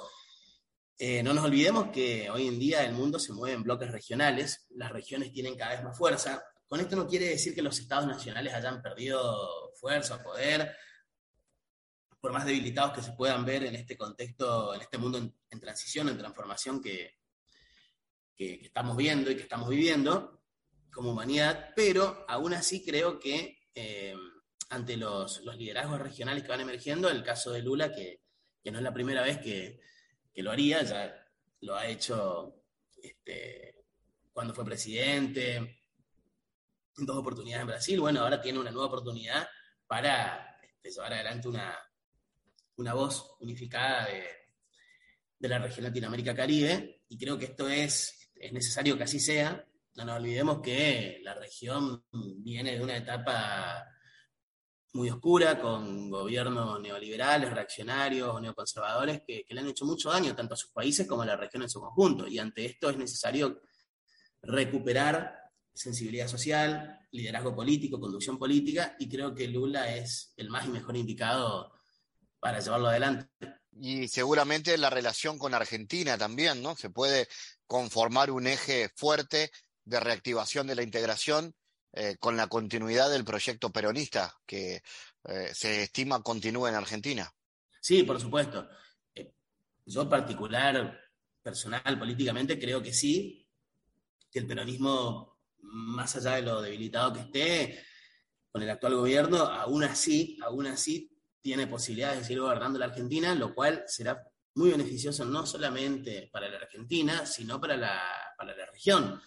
[0.98, 4.66] Eh, no nos olvidemos que hoy en día el mundo se mueve en bloques regionales,
[4.70, 6.42] las regiones tienen cada vez más fuerza.
[6.68, 10.76] Con esto no quiere decir que los estados nacionales hayan perdido fuerza o poder,
[12.20, 16.08] por más debilitados que se puedan ver en este contexto, en este mundo en, transición,
[16.10, 17.14] en transformación que,
[18.36, 20.42] que, estamos viendo y que estamos viviendo
[20.92, 24.14] como humanidad, pero aún así creo que eh,
[24.70, 28.22] ante los, liderazgos regionales que van emergiendo, el caso de Lula, que,
[28.64, 29.80] no es la primera vez que,
[30.36, 31.14] lo haría, ya
[31.60, 32.62] lo ha hecho
[33.02, 33.84] este,
[34.32, 39.46] cuando fue presidente, en dos oportunidades en Brasil, bueno, ahora tiene una nueva oportunidad
[39.86, 41.76] para este, llevar adelante una,
[42.76, 44.24] una voz unificada de,
[45.38, 49.66] de la región Latinoamérica-Caribe, y creo que esto es, es necesario que así sea.
[49.96, 53.84] No nos olvidemos que la región viene de una etapa
[54.92, 60.56] muy oscura, con gobiernos neoliberales, reaccionarios neoconservadores que, le han hecho mucho daño tanto a
[60.56, 62.26] sus países como a la región en su conjunto.
[62.26, 63.62] Y ante esto es necesario
[64.42, 65.36] recuperar
[65.72, 70.96] sensibilidad social, liderazgo político, conducción política, y creo que Lula es el más y mejor
[70.96, 71.72] indicado
[72.40, 73.28] para llevarlo adelante.
[73.80, 76.74] Y seguramente la relación con Argentina también, ¿no?
[76.76, 77.28] Se puede
[77.66, 79.52] conformar un eje fuerte
[79.84, 81.54] de reactivación de la integración
[81.92, 84.82] eh, con la continuidad del proyecto peronista que
[85.24, 87.32] eh, se estima continúe en Argentina.
[87.80, 88.68] Sí, por supuesto.
[89.14, 89.32] Eh,
[89.86, 91.00] yo particular,
[91.42, 93.46] personal, políticamente, creo que sí,
[94.30, 97.84] que el peronismo, más allá de lo debilitado que esté
[98.52, 103.34] con el actual gobierno, aún así, aún así tiene posibilidades de seguir gobernando la Argentina,
[103.34, 104.22] lo cual será
[104.54, 108.00] muy beneficioso no solamente para la Argentina, sino para la,
[108.36, 109.20] para la región.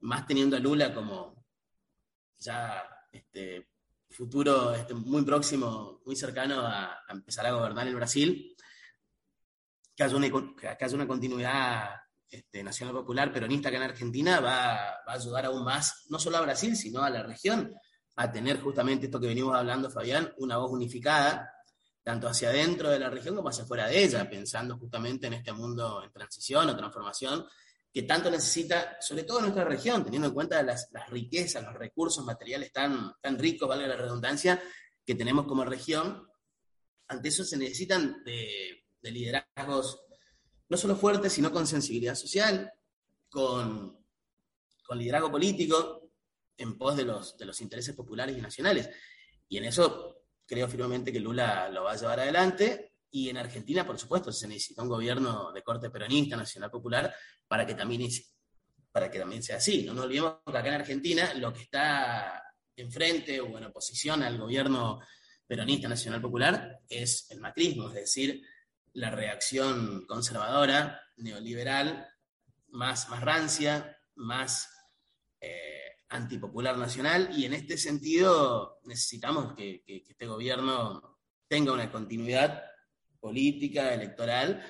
[0.00, 1.35] Más teniendo a Lula como,
[2.38, 3.68] ya este,
[4.10, 8.54] futuro este, muy próximo, muy cercano a, empezar a gobernar el Brasil,
[9.94, 11.90] que haya una, que una continuidad
[12.30, 16.36] este, nacional popular peronista que en Argentina va, va, a ayudar aún más, no solo
[16.36, 17.72] a Brasil, sino a la región,
[18.16, 21.52] a tener justamente esto que venimos hablando, Fabián, una voz unificada,
[22.02, 25.52] tanto hacia adentro de la región como hacia afuera de ella, pensando justamente en este
[25.52, 27.44] mundo en transición o transformación
[27.92, 32.24] que tanto necesita, sobre todo en nuestra región, teniendo en cuenta las, riquezas, los recursos
[32.24, 34.62] materiales tan, tan ricos, valga la redundancia,
[35.04, 36.28] que tenemos como región.
[37.08, 40.02] Ante eso se necesitan de, liderazgos
[40.68, 42.72] no solo fuertes, sino con sensibilidad social,
[43.30, 44.04] con,
[44.84, 46.10] con liderazgo político,
[46.58, 48.90] en pos de los, de los intereses populares y nacionales.
[49.48, 52.95] Y en eso creo firmemente que Lula lo va a llevar adelante.
[53.16, 57.14] Y en Argentina, por supuesto, se necesita un gobierno de corte peronista, nacional popular,
[57.48, 58.12] para que también,
[59.42, 59.84] sea así.
[59.84, 62.42] No nos olvidemos que acá en Argentina lo que está
[62.76, 65.00] enfrente o en oposición al gobierno
[65.46, 68.42] peronista nacional popular es el macrismo, es decir,
[68.92, 72.06] la reacción conservadora, neoliberal,
[72.72, 74.68] más, más rancia, más
[75.40, 82.62] eh, antipopular nacional, y en este sentido necesitamos que, este gobierno tenga una continuidad
[83.16, 84.64] política, electoral,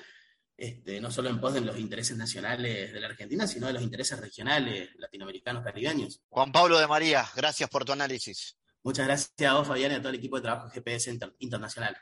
[0.55, 3.83] este, no solo en pos de los intereses nacionales de la Argentina, sino de los
[3.83, 6.21] intereses regionales, latinoamericanos, caribeños.
[6.29, 8.57] Juan Pablo de María, gracias por tu análisis.
[8.83, 11.97] Muchas gracias a vos, Fabián, y a todo el equipo de trabajo de GPS Internacional.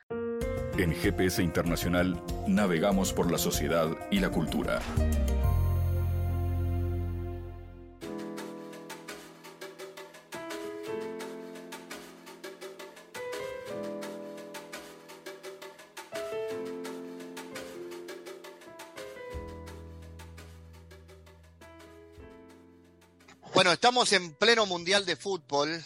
[0.78, 4.82] En GPS Internacional navegamos por la sociedad y la cultura.
[23.56, 25.82] Bueno, estamos en pleno Mundial de Fútbol,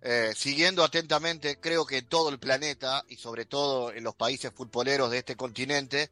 [0.00, 5.10] eh, siguiendo atentamente, creo que todo el planeta y sobre todo en los países futboleros
[5.10, 6.10] de este continente,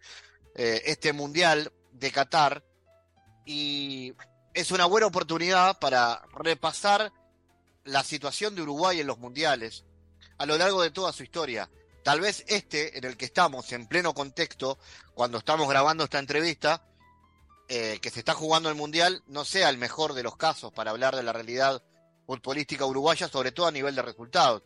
[0.55, 2.63] eh, este Mundial de Qatar.
[3.47, 4.13] Y
[4.53, 7.11] es una buena oportunidad para repasar
[7.85, 9.87] la situación de Uruguay en los mundiales
[10.37, 11.71] a lo largo de toda su historia.
[12.05, 14.79] Tal vez este, en el que estamos, en pleno contexto,
[15.15, 16.85] cuando estamos grabando esta entrevista,
[17.69, 20.91] eh, que se está jugando el Mundial no sea el mejor de los casos para
[20.91, 21.83] hablar de la realidad
[22.27, 24.63] futbolística uruguaya, sobre todo a nivel de resultados.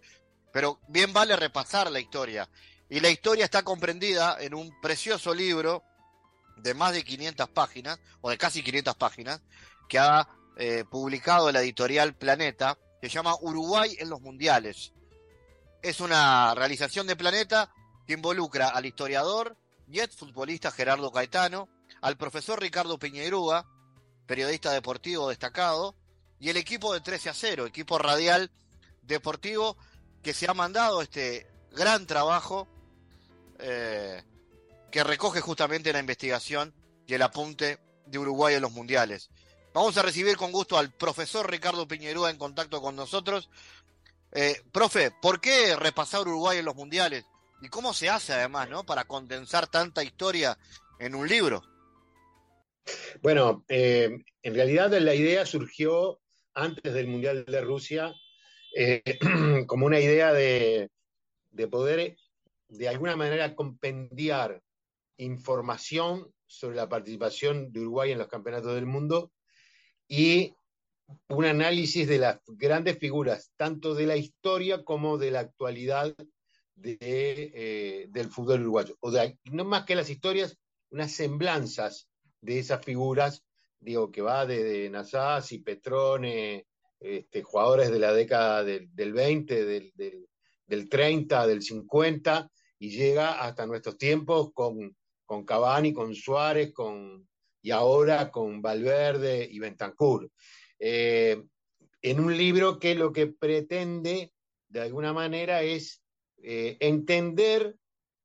[0.53, 2.49] Pero bien vale repasar la historia.
[2.89, 5.83] Y la historia está comprendida en un precioso libro
[6.59, 9.41] de más de 500 páginas, o de casi 500 páginas,
[9.89, 14.93] que ha eh, publicado la editorial Planeta, que se llama Uruguay en los Mundiales.
[15.83, 17.73] Es una realización de Planeta
[18.07, 19.57] que involucra al historiador
[19.89, 21.69] y ex futbolista Gerardo Caetano,
[22.03, 23.67] al profesor Ricardo Piñeirúa,
[24.27, 25.95] periodista deportivo destacado,
[26.39, 28.51] y el equipo de 13 a 0, equipo radial
[29.03, 29.77] deportivo
[30.23, 32.69] que se ha mandado este gran trabajo
[33.61, 34.23] eh,
[34.91, 36.75] que recoge justamente la investigación
[37.07, 39.31] y el apunte de Uruguay en los mundiales.
[39.73, 43.49] Vamos a recibir con gusto al profesor Ricardo Piñerúa en contacto con nosotros.
[44.33, 47.25] Eh, profe, ¿por qué repasar Uruguay en los mundiales?
[47.61, 48.85] ¿Y cómo se hace además, ¿no?
[48.85, 50.59] Para condensar tanta historia
[50.99, 51.63] en un libro.
[53.23, 54.11] Bueno, eh,
[54.43, 56.21] en realidad la idea surgió
[56.55, 58.15] antes del Mundial de Rusia
[58.75, 59.03] eh,
[59.67, 60.91] como una idea de,
[61.71, 62.17] poder
[62.69, 64.63] de alguna manera compendiar
[65.19, 69.33] información sobre la participación de Uruguay en los campeonatos del mundo
[70.09, 70.55] y
[71.29, 76.15] un análisis de las grandes figuras, tanto de la historia como de la actualidad
[76.83, 78.97] eh, del fútbol uruguayo.
[79.01, 80.59] O de, no más que las historias,
[80.91, 82.09] unas semblanzas
[82.43, 83.45] de esas figuras,
[83.81, 86.67] digo, que va de, de y Petrone,
[87.01, 89.93] este, jugadores de la década del, 20, del,
[90.67, 97.27] del, 30, del 50, y llega hasta nuestros tiempos con, con Cavani, con Suárez, con,
[97.63, 100.31] y ahora con Valverde y Bentancur.
[100.79, 101.43] Eh,
[102.03, 104.33] en un libro que lo que pretende,
[104.69, 106.03] de alguna manera, es
[106.43, 107.77] eh, entender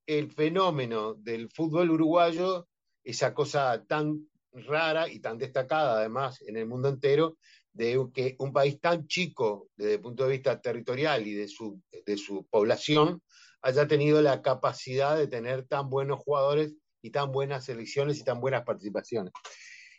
[0.07, 2.67] el fenómeno del fútbol uruguayo
[3.07, 7.37] esa cosa tan rara y tan destacada además en el mundo entero
[7.71, 11.81] de que un país tan chico desde el punto de vista territorial y de su,
[12.05, 13.21] de su población
[13.61, 18.41] haya tenido la capacidad de tener tan buenos jugadores y tan buenas selecciones y tan
[18.41, 19.31] buenas participaciones.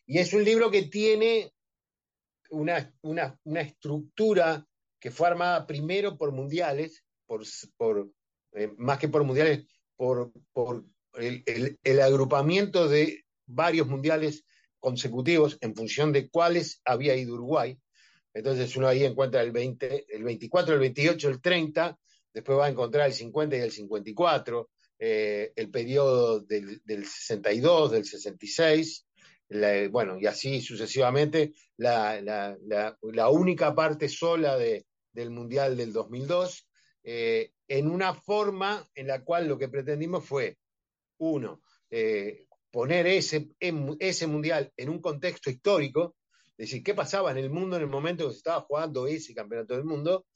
[0.05, 1.53] Y es un libro que tiene
[2.51, 2.93] una,
[3.61, 4.67] estructura
[5.01, 7.43] que fue armada primero por mundiales, por,
[7.79, 8.11] por
[8.53, 10.85] eh, más que por mundiales, por, por
[11.19, 14.45] el, agrupamiento de varios mundiales
[14.79, 17.79] consecutivos en función de cuáles había ido Uruguay.
[18.35, 21.99] Entonces uno ahí encuentra el, 20, el 24, el 28, el 30,
[22.33, 28.05] después va a encontrar el 50 y el 54, eh, el periodo del, 62, del
[28.05, 29.07] 66,
[29.91, 32.97] bueno, y así sucesivamente, la,
[33.31, 36.69] única parte sola del Mundial del 2002,
[37.05, 40.59] eh, en una forma en la cual lo que pretendimos fue
[41.19, 43.51] uno, eh, poner ese,
[43.99, 46.17] ese mundial en un contexto histórico,
[46.57, 49.35] es decir, qué pasaba en el mundo en el momento que se estaba jugando ese
[49.35, 50.27] campeonato del mundo,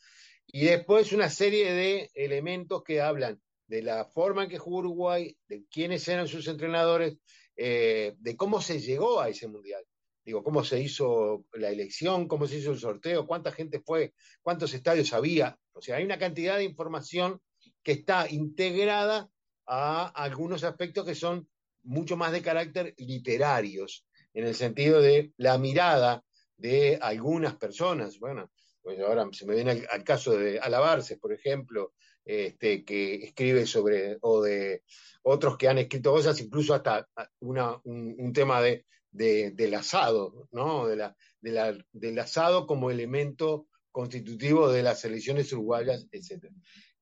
[0.47, 5.37] y después una serie de elementos que hablan de la forma en que jugó Uruguay,
[5.49, 7.17] de quiénes eran sus entrenadores,
[7.57, 9.83] eh, de cómo se llegó a ese mundial.
[10.25, 14.73] digo, cómo se hizo la elección, cómo se hizo el sorteo, cuánta gente fue, cuántos
[14.73, 15.59] estadios había.
[15.73, 17.41] O sea, hay una cantidad de información
[17.83, 19.32] que está integrada
[19.67, 21.49] a algunos aspectos que son
[21.85, 26.25] mucho más de carácter literarios, en el sentido de la mirada
[26.57, 28.19] de algunas personas.
[28.19, 28.51] Bueno,
[28.83, 31.93] pues ahora se me viene al, caso de Alabarces, por ejemplo,
[32.25, 34.83] este, que escribe sobre, o de
[35.23, 37.09] otros que han escrito cosas, incluso hasta
[37.41, 40.87] un, tema de, del asado, ¿no?
[40.87, 41.11] De
[41.93, 46.47] del asado como elemento constitutivo de las elecciones uruguayas, etc.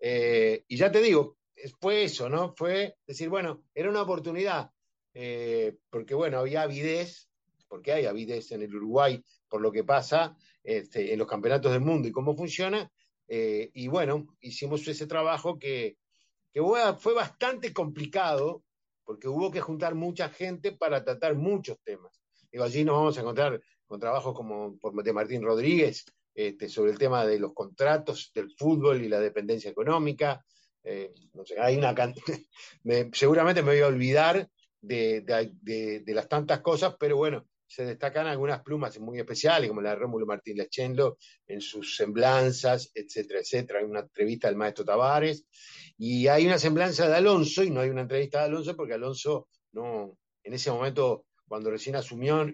[0.01, 1.37] Eh, y ya te digo,
[1.81, 2.55] fue eso, ¿no?
[2.57, 4.71] Fue decir, bueno, era una oportunidad,
[5.15, 7.29] eh, porque bueno, había avidez,
[7.69, 11.81] porque hay avidez en el Uruguay por lo que pasa este, en los campeonatos del
[11.81, 12.91] mundo y cómo funciona,
[13.29, 15.97] eh, y bueno, hicimos ese trabajo que,
[16.99, 18.65] fue bastante complicado,
[19.05, 22.21] porque hubo que juntar mucha gente para tratar muchos temas.
[22.51, 26.05] Digo, allí nos vamos a encontrar con trabajos como de Martín Rodríguez,
[26.35, 30.45] este, sobre el tema de los contratos del fútbol y la dependencia económica,
[30.85, 31.13] eh,
[31.59, 31.95] hay una
[33.13, 34.49] seguramente me voy a olvidar
[34.81, 39.97] de, las tantas cosas, pero bueno, se destacan algunas plumas muy especiales, como la de
[39.97, 43.79] Rómulo Martín Lechendo, en sus semblanzas, etcétera, etcétera.
[43.81, 45.47] Hay una entrevista del maestro Tavares,
[45.97, 49.49] y hay una semblanza de Alonso, y no hay una entrevista de Alonso, porque Alonso
[49.73, 52.45] no, en ese momento, cuando recién asumió,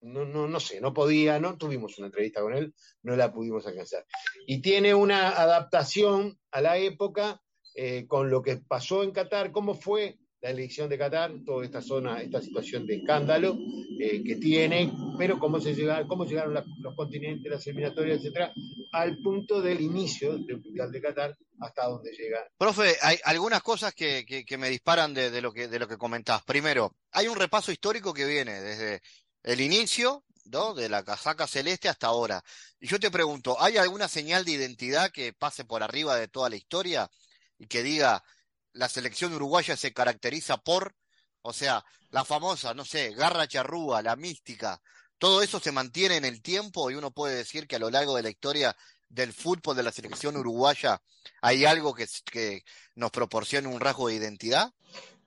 [0.00, 3.66] no, no, no sé, no podía, no tuvimos una entrevista con él, no la pudimos
[3.66, 4.04] alcanzar.
[4.46, 7.40] Y tiene una adaptación a la época
[7.80, 11.80] eh, con lo que pasó en Qatar, cómo fue la elección de Qatar, toda esta
[11.80, 13.56] zona, esta situación de escándalo
[14.00, 15.76] eh, que tiene, pero cómo, se
[16.08, 18.52] cómo llegaron los continentes, las eliminatorias, etcétera,
[18.90, 22.48] al punto del inicio del Mundial de Qatar hasta donde llega.
[22.58, 25.98] Profe, hay algunas cosas que, que, me disparan de, de, lo que, de lo que
[25.98, 26.42] comentás.
[26.42, 29.02] Primero, hay un repaso histórico que viene desde
[29.44, 30.74] el inicio ¿no?
[30.74, 32.42] de la casaca celeste hasta ahora.
[32.80, 36.50] Y yo te pregunto, ¿hay alguna señal de identidad que pase por arriba de toda
[36.50, 37.08] la historia?
[37.58, 38.22] Y que diga
[38.72, 40.94] la selección uruguaya se caracteriza por,
[41.42, 44.80] o sea, la famosa, no sé, garra charrúa, la mística,
[45.18, 48.16] todo eso se mantiene en el tiempo y uno puede decir que a lo largo
[48.16, 48.76] de la historia
[49.08, 51.00] del fútbol de la selección uruguaya
[51.42, 52.62] hay algo que,
[52.94, 54.70] nos proporcione un rasgo de identidad?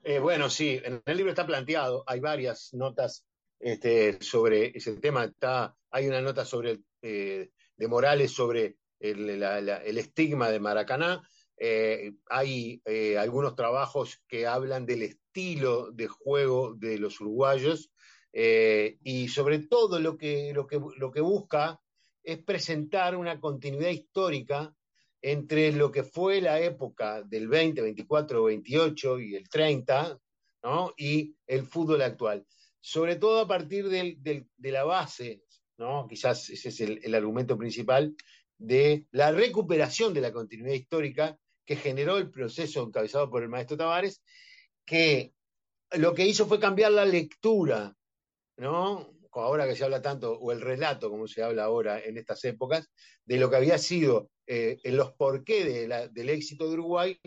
[0.04, 3.26] Eh, bueno, sí, en el libro está planteado, hay varias notas
[3.60, 9.98] este, sobre ese tema, está, hay una nota sobre eh, de Morales sobre el, el
[9.98, 11.22] estigma de Maracaná,
[11.64, 17.92] eh, hay eh, algunos trabajos que hablan del estilo de juego de los uruguayos
[18.34, 21.80] eh, y sobre todo lo que, lo, que, lo que busca
[22.24, 24.76] es presentar una continuidad histórica
[25.22, 30.20] entre lo que fue la época del 20, 24, 28 y el 30,
[30.64, 30.96] ¿no?
[30.98, 32.44] y el fútbol actual.
[32.80, 35.44] Sobre todo a partir de la base,
[35.78, 36.08] ¿no?
[36.08, 38.16] quizás ese es el argumento principal,
[38.58, 41.38] de la recuperación de la continuidad histórica
[41.72, 44.22] que generó el proceso encabezado por el maestro Tavares,
[44.86, 45.34] que
[45.92, 47.96] lo que hizo fue cambiar la lectura,
[48.58, 49.14] ¿no?
[49.32, 52.92] Ahora que se habla tanto, o el relato, como se habla ahora en estas épocas,
[53.24, 57.18] de lo que había sido eh, en los porqué del éxito de Uruguay,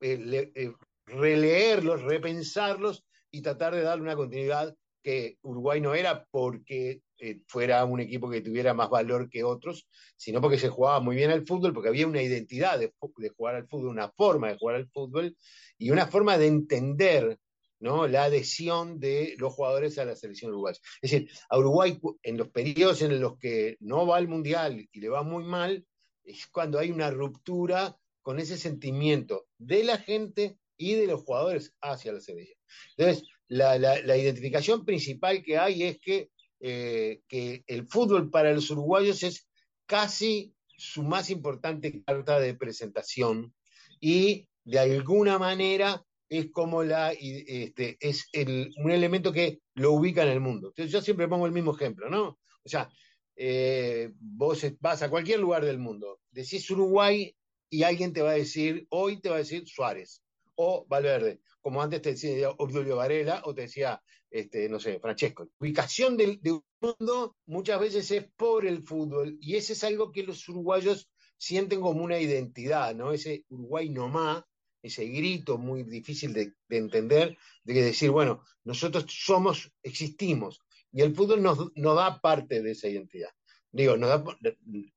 [0.00, 0.72] eh, eh,
[1.06, 7.84] releerlos, repensarlos y tratar de darle una continuidad que Uruguay no era porque eh, fuera
[7.84, 11.44] un equipo que tuviera más valor que otros, sino porque se jugaba muy bien al
[11.44, 12.92] fútbol, porque había una identidad de,
[13.36, 15.36] jugar al fútbol, una forma de jugar al fútbol
[15.76, 17.38] y una forma de entender
[17.80, 18.06] ¿no?
[18.06, 20.78] la adhesión de los jugadores a la selección uruguaya.
[21.02, 25.00] Es decir, a Uruguay en los periodos en los que no va al Mundial y
[25.00, 25.84] le va muy mal,
[26.22, 31.74] es cuando hay una ruptura con ese sentimiento de la gente y de los jugadores
[31.80, 32.58] hacia la selección.
[32.96, 38.70] Entonces, la, la identificación principal que hay es que eh, que el fútbol para los
[38.70, 39.48] uruguayos es
[39.86, 43.54] casi su más importante carta de presentación
[44.00, 48.28] y de alguna manera es como la este, es
[48.76, 50.68] un elemento que lo ubica en el mundo.
[50.68, 52.38] Entonces yo siempre pongo el mismo ejemplo, ¿no?
[52.62, 52.90] O sea,
[53.34, 57.34] eh, vos vas a cualquier lugar del mundo, decís Uruguay
[57.70, 60.22] y alguien te va a decir, hoy te va a decir Suárez
[60.56, 65.44] o Valverde, como antes te decía Obdulio Varela o te decía este, no sé, Francesco.
[65.44, 66.40] La ubicación del,
[66.80, 71.80] mundo muchas veces es por el fútbol y ese es algo que los uruguayos sienten
[71.80, 73.12] como una identidad, ¿no?
[73.12, 74.44] Ese Uruguay nomás,
[74.82, 80.60] ese grito muy difícil de, entender, de decir, bueno, nosotros somos, existimos,
[80.92, 83.30] y el fútbol nos, da parte de esa identidad.
[83.70, 84.24] Digo, da,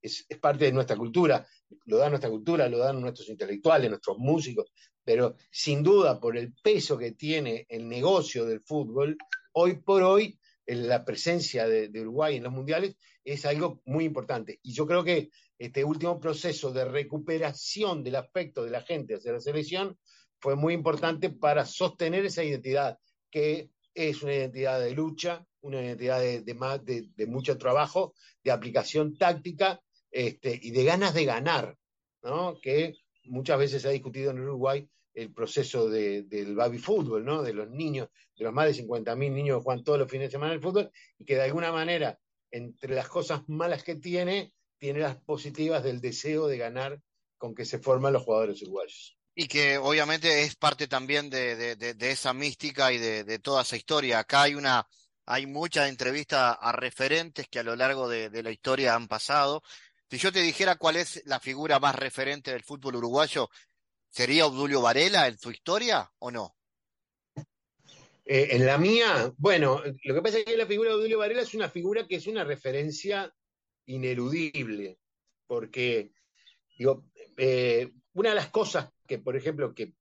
[0.01, 1.45] es, es, parte de nuestra cultura,
[1.85, 4.71] lo da nuestra cultura, lo dan nuestros intelectuales, nuestros músicos,
[5.03, 9.17] pero sin duda por el peso que tiene el negocio del fútbol,
[9.53, 14.59] hoy por hoy la presencia de, Uruguay en los mundiales es algo muy importante.
[14.63, 19.33] Y yo creo que este último proceso de recuperación del aspecto de la gente hacia
[19.33, 19.97] la selección
[20.39, 22.97] fue muy importante para sostener esa identidad,
[23.29, 30.59] que es una identidad de lucha, una identidad de, mucho trabajo, de aplicación táctica este,
[30.61, 31.77] y de ganas de ganar,
[32.23, 32.59] ¿no?
[32.59, 32.95] que
[33.25, 37.43] muchas veces se ha discutido en Uruguay el proceso del baby fútbol, ¿no?
[37.43, 40.31] de los niños, de los más de 50.000 niños que juegan todos los fines de
[40.31, 42.17] semana el fútbol, y que de alguna manera,
[42.49, 47.01] entre las cosas malas que tiene, tiene las positivas del deseo de ganar
[47.37, 49.17] con que se forman los jugadores uruguayos.
[49.33, 54.19] Y que obviamente es parte también de, de, esa mística y de, toda esa historia.
[54.19, 54.85] Acá hay una,
[55.25, 59.63] hay muchas entrevistas a referentes que a lo largo de, la historia han pasado.
[60.11, 63.49] Si yo te dijera cuál es la figura más referente del fútbol uruguayo,
[64.09, 66.53] ¿sería Obdulio Varela en su historia o no?
[68.25, 71.43] Eh, en la mía, bueno, lo que pasa es que la figura de Obdulio Varela
[71.43, 73.33] es una figura que es una referencia
[73.85, 74.99] ineludible,
[75.47, 76.11] porque
[76.77, 77.05] digo,
[77.37, 79.93] eh, una de las cosas que, por ejemplo, que,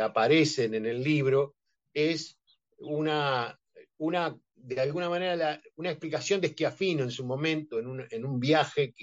[0.00, 1.56] aparecen en el libro
[1.92, 2.38] es
[2.76, 3.58] una,
[3.96, 8.38] una de alguna manera, una explicación de Schiafino en su momento, en un, en un
[8.38, 8.94] viaje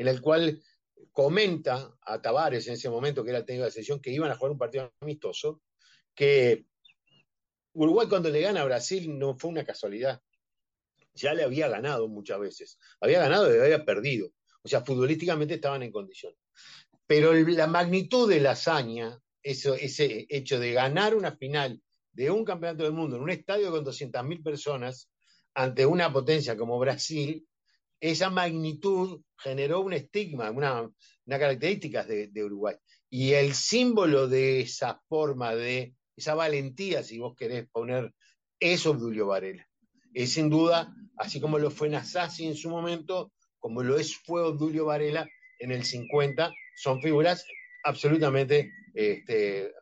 [0.00, 0.62] en el cual
[1.12, 4.30] comenta a Tavares en ese momento, que era el técnico de la selección, que iban
[4.30, 5.60] a jugar un partido amistoso,
[6.14, 6.64] que
[7.74, 10.22] Uruguay cuando le gana a Brasil no fue una casualidad.
[11.12, 12.78] Ya le había ganado muchas veces.
[12.98, 14.30] Había ganado y había perdido.
[14.62, 16.32] O sea, futbolísticamente estaban en condición.
[17.06, 21.82] Pero la magnitud de la hazaña, ese hecho de ganar una final
[22.12, 25.10] de un campeonato del mundo en un estadio con 200.000 personas
[25.52, 27.46] ante una potencia como Brasil,
[28.00, 32.76] esa magnitud generó un estigma, una, una característica de, Uruguay.
[33.10, 38.12] Y el símbolo de esa forma, de esa valentía, si vos querés poner,
[38.58, 39.66] es Obdulio Varela.
[40.12, 44.42] Es sin duda, así como lo fue Nasasi en su momento, como lo es fue
[44.42, 45.28] Obdulio Varela
[45.58, 47.44] en el 50, son figuras
[47.84, 49.72] absolutamente, este,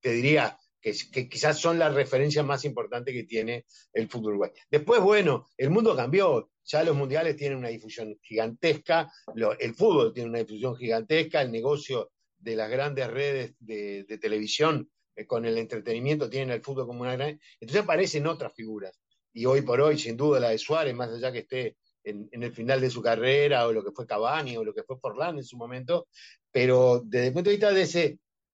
[0.00, 4.54] te diría, que, quizás son las referencias más importantes que tiene el fútbol uruguayo.
[4.70, 9.10] Después, bueno, el mundo cambió, ya los mundiales tienen una difusión gigantesca,
[9.58, 15.26] el fútbol tiene una difusión gigantesca, el negocio de las grandes redes de, televisión eh,
[15.26, 17.40] con el entretenimiento tienen el fútbol como una gran...
[17.60, 18.98] Entonces aparecen otras figuras.
[19.32, 22.52] Y hoy por hoy, sin duda, la de Suárez, más allá que esté en, el
[22.52, 25.44] final de su carrera, o lo que fue Cavani, o lo que fue Forlán en
[25.44, 26.08] su momento,
[26.50, 28.00] pero desde el punto de vista de esa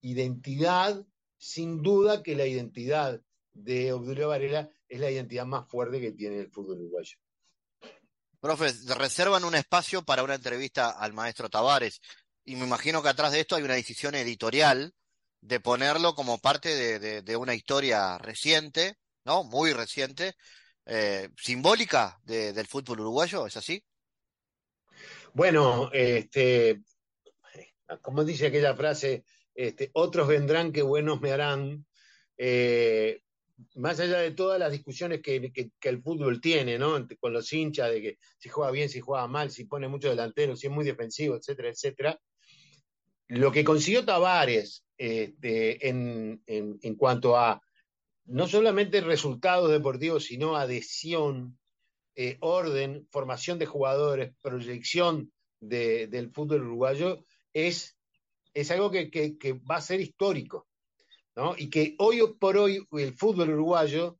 [0.01, 1.03] identidad,
[1.39, 3.21] sin duda que la identidad
[3.53, 7.17] de Obdulio Varela es la identidad más fuerte que tiene el fútbol uruguayo.
[8.39, 12.01] Profe, reservan un espacio para una entrevista al maestro Tavares
[12.45, 14.93] y me imagino que atrás de esto hay una decisión editorial
[15.41, 19.43] de ponerlo como parte de, una historia reciente, ¿no?
[19.43, 20.33] Muy reciente,
[20.85, 23.81] eh, simbólica del fútbol uruguayo, ¿es así?
[25.33, 26.81] Bueno, este,
[28.01, 29.23] como dice aquella frase,
[29.59, 31.85] este, otros vendrán que buenos me harán.
[32.37, 33.21] Eh,
[33.75, 35.51] más allá de todas las discusiones que,
[35.81, 37.05] el fútbol tiene, ¿no?
[37.19, 40.55] Con los hinchas, de que si juega bien, si juega mal, si pone mucho delantero,
[40.55, 42.21] si es muy defensivo, etcétera, etcétera.
[43.27, 46.41] Lo que consiguió Tavares este, en,
[46.97, 47.61] cuanto a
[48.27, 51.59] no solamente resultados deportivos, sino adhesión,
[52.15, 57.98] eh, orden, formación de jugadores, proyección del fútbol uruguayo, es
[58.53, 60.67] es algo que, va a ser histórico,
[61.35, 61.55] ¿no?
[61.57, 64.17] Y que hoy por hoy el fútbol uruguayo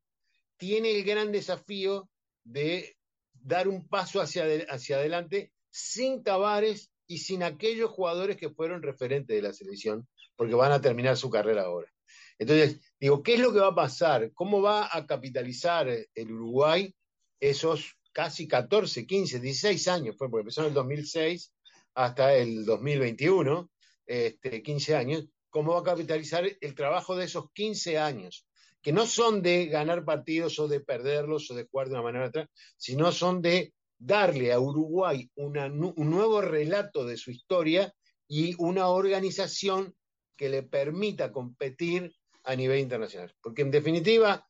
[0.58, 2.10] tiene el gran desafío
[2.44, 2.98] de
[3.34, 9.36] dar un paso hacia, hacia adelante sin Tavares y sin aquellos jugadores que fueron referentes
[9.36, 11.92] de la selección, porque van a terminar su carrera ahora.
[12.38, 14.32] Entonces, digo, ¿qué es lo que va a pasar?
[14.34, 16.94] ¿Cómo va a capitalizar el Uruguay
[17.40, 20.16] esos casi 14, 15, 16 años?
[20.18, 21.52] Porque empezó en el 2006
[21.96, 23.70] hasta el 2021,
[24.10, 28.48] este, 15 años, cómo va a capitalizar el trabajo de esos 15 años,
[28.82, 32.26] que no son de ganar partidos o de perderlos o de jugar de una manera
[32.26, 37.94] otra, sino son de darle a Uruguay un nuevo relato de su historia
[38.28, 39.96] y una organización
[40.36, 42.12] que le permita competir
[42.46, 43.36] a nivel internacional.
[43.42, 44.48] Porque en definitiva,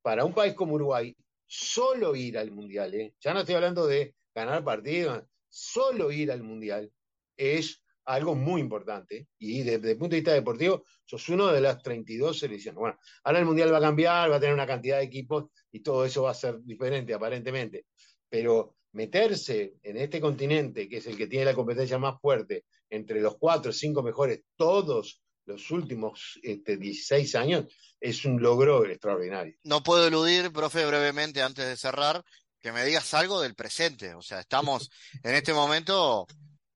[0.00, 1.14] para un país como Uruguay,
[1.46, 3.14] solo ir al Mundial, ¿eh?
[3.20, 6.90] ya no estoy hablando de ganar partidos, solo ir al Mundial
[7.36, 9.28] es algo muy importante.
[9.38, 12.78] Y desde el punto de vista deportivo, sos uno de las 32 selecciones.
[12.78, 15.80] Bueno, ahora el Mundial va a cambiar, va a tener una cantidad de equipos y
[15.80, 17.86] todo eso va a ser diferente aparentemente.
[18.28, 23.20] Pero meterse en este continente, que es el que tiene la competencia más fuerte, entre
[23.20, 27.64] los cuatro o cinco mejores todos los últimos este, 16 años
[28.00, 29.56] es un logro extraordinario.
[29.64, 32.22] No puedo eludir, profe, brevemente antes de cerrar,
[32.60, 34.14] que me digas algo del presente.
[34.14, 34.90] O sea, estamos
[35.22, 36.26] en este momento,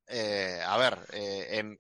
[0.07, 1.77] eh, a ver, eh,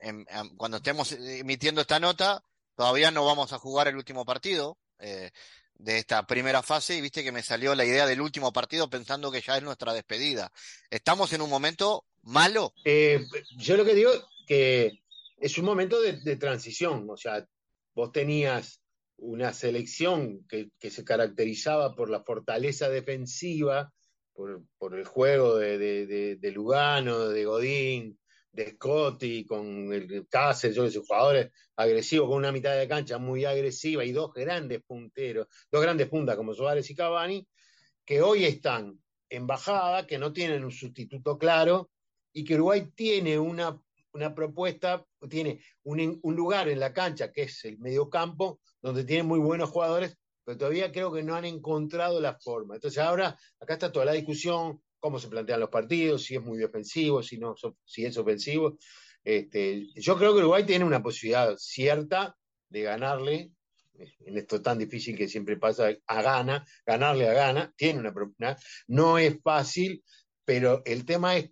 [0.56, 2.42] cuando estemos emitiendo esta nota,
[2.74, 5.30] todavía no vamos a jugar el último partido eh,
[5.74, 9.30] de esta primera fase y viste que me salió la idea del último partido pensando
[9.30, 10.52] que ya es nuestra despedida.
[10.90, 12.72] ¿Estamos en un momento malo?
[12.84, 14.12] yo lo que digo
[14.46, 15.02] que
[15.42, 17.44] es un momento de, transición, o sea,
[17.94, 18.80] vos tenías
[19.16, 23.92] una selección que, se caracterizaba por la fortaleza defensiva,
[24.34, 28.18] por, el juego de, Lugano, de Godín,
[28.52, 33.44] de Scotti, con el Cáceres, yo sé, jugadores agresivos, con una mitad de cancha muy
[33.44, 37.46] agresiva y dos grandes punteros, dos grandes puntas como Suárez y Cavani,
[38.04, 38.98] que hoy están
[39.30, 41.90] en bajada, que no tienen un sustituto claro
[42.32, 43.80] y que Uruguay tiene una
[44.12, 49.38] una propuesta, tiene un, lugar en la cancha que es el mediocampo, donde tiene muy
[49.38, 52.74] buenos jugadores, pero todavía creo que no han encontrado la forma.
[52.74, 56.58] Entonces ahora acá está toda la discusión, cómo se plantean los partidos, si es muy
[56.58, 58.78] defensivo, si, no, si es ofensivo.
[59.24, 62.36] Este, yo creo que Uruguay tiene una posibilidad cierta
[62.68, 63.52] de ganarle,
[63.94, 68.56] en esto tan difícil que siempre pasa, a gana, ganarle a gana, tiene una,
[68.88, 70.02] no es fácil,
[70.44, 71.50] pero el tema es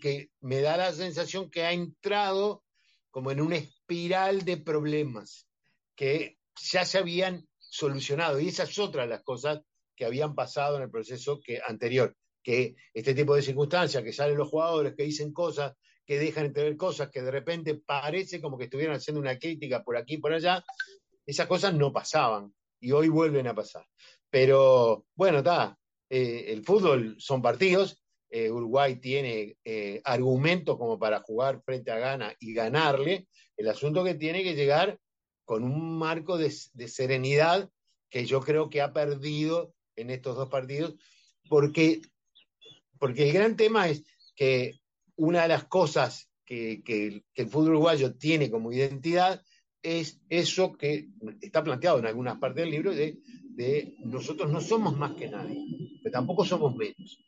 [0.00, 2.64] que me da la sensación que ha entrado
[3.10, 5.46] como en una espiral de problemas
[5.94, 8.40] que ya se habían solucionado.
[8.40, 9.60] Y esas otras las cosas
[9.96, 14.36] que habían pasado en el proceso que, anterior, que este tipo de circunstancias, que salen
[14.36, 18.64] los jugadores, que dicen cosas, que dejan entrever cosas, que de repente parece como que
[18.64, 20.64] estuvieran haciendo una crítica por aquí y por allá,
[21.24, 23.86] esas cosas no pasaban y hoy vuelven a pasar.
[24.28, 28.00] Pero bueno, está, eh, el fútbol son partidos
[28.32, 34.04] eh, Uruguay tiene eh, argumentos como para jugar frente a Ghana y ganarle, el asunto
[34.04, 34.96] que tiene que llegar
[35.50, 37.68] con un marco de, serenidad
[38.08, 40.94] que yo creo que ha perdido en estos dos partidos,
[41.48, 42.02] porque,
[43.00, 44.04] porque el gran tema es
[44.36, 44.78] que
[45.16, 49.42] una de las cosas que, el fútbol uruguayo tiene como identidad
[49.82, 51.08] es eso que
[51.40, 53.18] está planteado en algunas partes del libro de,
[54.04, 55.66] nosotros no somos más que nadie,
[56.00, 57.18] pero tampoco somos menos.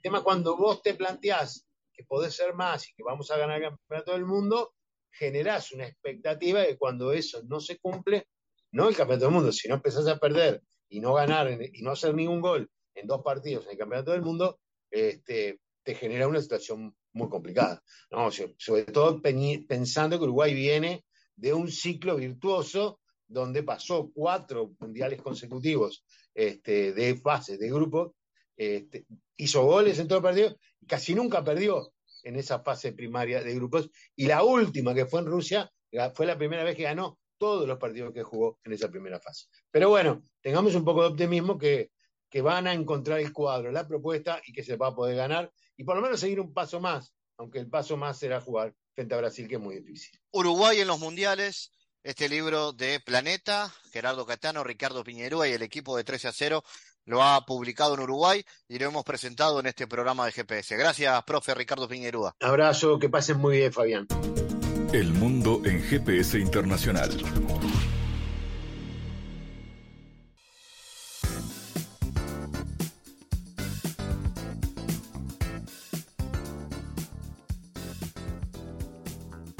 [0.00, 3.70] Tema cuando vos te planteás que podés ser más y que vamos a ganar el
[3.70, 4.75] campeonato del mundo,
[5.18, 8.26] generás una expectativa que cuando eso no se cumple,
[8.72, 11.92] no el campeonato del mundo, si no empezás a perder y no ganar y no
[11.92, 14.58] hacer ningún gol en dos partidos en el campeonato del mundo,
[14.90, 17.82] este, te genera una situación muy complicada.
[18.10, 18.30] ¿no?
[18.30, 21.04] Sobre todo pensando que Uruguay viene
[21.34, 26.04] de un ciclo virtuoso donde pasó cuatro mundiales consecutivos
[26.34, 28.14] este, de fases de grupo
[28.56, 29.06] este,
[29.36, 31.92] hizo goles en todo el partido y casi nunca perdió
[32.26, 33.88] en esa fase primaria de grupos.
[34.16, 35.70] Y la última, que fue en Rusia,
[36.12, 39.46] fue la primera vez que ganó todos los partidos que jugó en esa primera fase.
[39.70, 41.92] Pero bueno, tengamos un poco de optimismo que,
[42.28, 45.52] que van a encontrar el cuadro, la propuesta y que se va a poder ganar
[45.76, 49.14] y por lo menos seguir un paso más, aunque el paso más será jugar frente
[49.14, 50.18] a Brasil, que es muy difícil.
[50.32, 51.70] Uruguay en los mundiales,
[52.02, 56.64] este libro de Planeta, Gerardo Catano, Ricardo Piñerúa y el equipo de 13 a 0
[57.06, 60.76] lo ha publicado en Uruguay y lo hemos presentado en este programa de GPS.
[60.76, 62.34] Gracias, profe Ricardo Piñerúa.
[62.40, 64.06] Abrazo, que pasen muy bien, Fabián.
[64.92, 67.10] El mundo en GPS Internacional.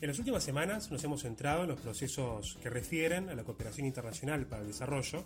[0.00, 3.84] En las últimas semanas nos hemos centrado en los procesos que refieren a la cooperación
[3.84, 5.24] internacional para el desarrollo,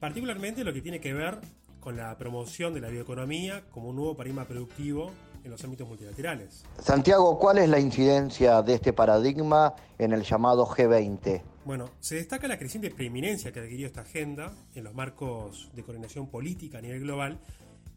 [0.00, 1.38] particularmente lo que tiene que ver
[1.80, 5.12] con la promoción de la bioeconomía como un nuevo paradigma productivo
[5.44, 6.64] en los ámbitos multilaterales.
[6.80, 11.42] Santiago, ¿cuál es la incidencia de este paradigma en el llamado G20?
[11.66, 15.82] Bueno, se destaca la creciente preeminencia que ha adquirido esta agenda en los marcos de
[15.82, 17.38] coordinación política a nivel global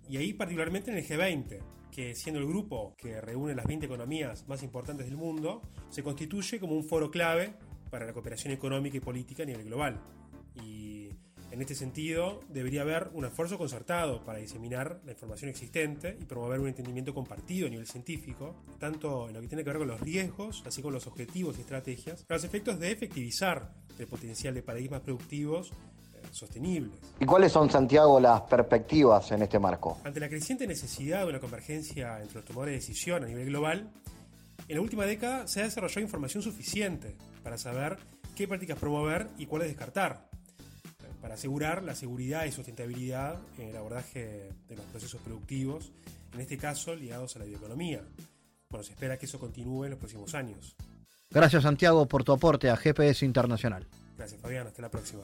[0.10, 1.60] y ahí particularmente en el G20,
[1.91, 6.60] que siendo el grupo que reúne las 20 economías más importantes del mundo, se constituye
[6.60, 7.53] como un foro clave
[7.89, 10.01] para la cooperación económica y política a nivel global.
[10.64, 11.10] Y
[11.51, 16.60] en este sentido, debería haber un esfuerzo concertado para diseminar la información existente y promover
[16.60, 19.99] un entendimiento compartido a nivel científico, tanto en lo que tiene que ver con los
[19.99, 24.64] riesgos, así como los objetivos y estrategias, para los efectos de efectivizar el potencial de
[24.64, 25.72] paradigmas productivos
[26.32, 26.99] sostenibles.
[27.19, 29.99] ¿Y cuáles son, Santiago, las perspectivas en este marco?
[30.03, 33.89] Ante la creciente necesidad de una convergencia entre los tomadores de decisión a nivel global,
[34.67, 37.97] en la última década se ha desarrollado información suficiente para saber
[38.36, 40.30] qué prácticas promover y cuáles descartar
[41.21, 45.91] para asegurar la seguridad y sustentabilidad en el abordaje de los procesos productivos,
[46.34, 48.01] en este caso ligados a la bioeconomía.
[48.69, 50.75] Bueno, se espera que eso continúe en los próximos años.
[51.30, 53.88] Gracias Santiago por tu aporte a GPS Internacional.
[54.17, 55.23] Gracias Fabián, hasta la próxima.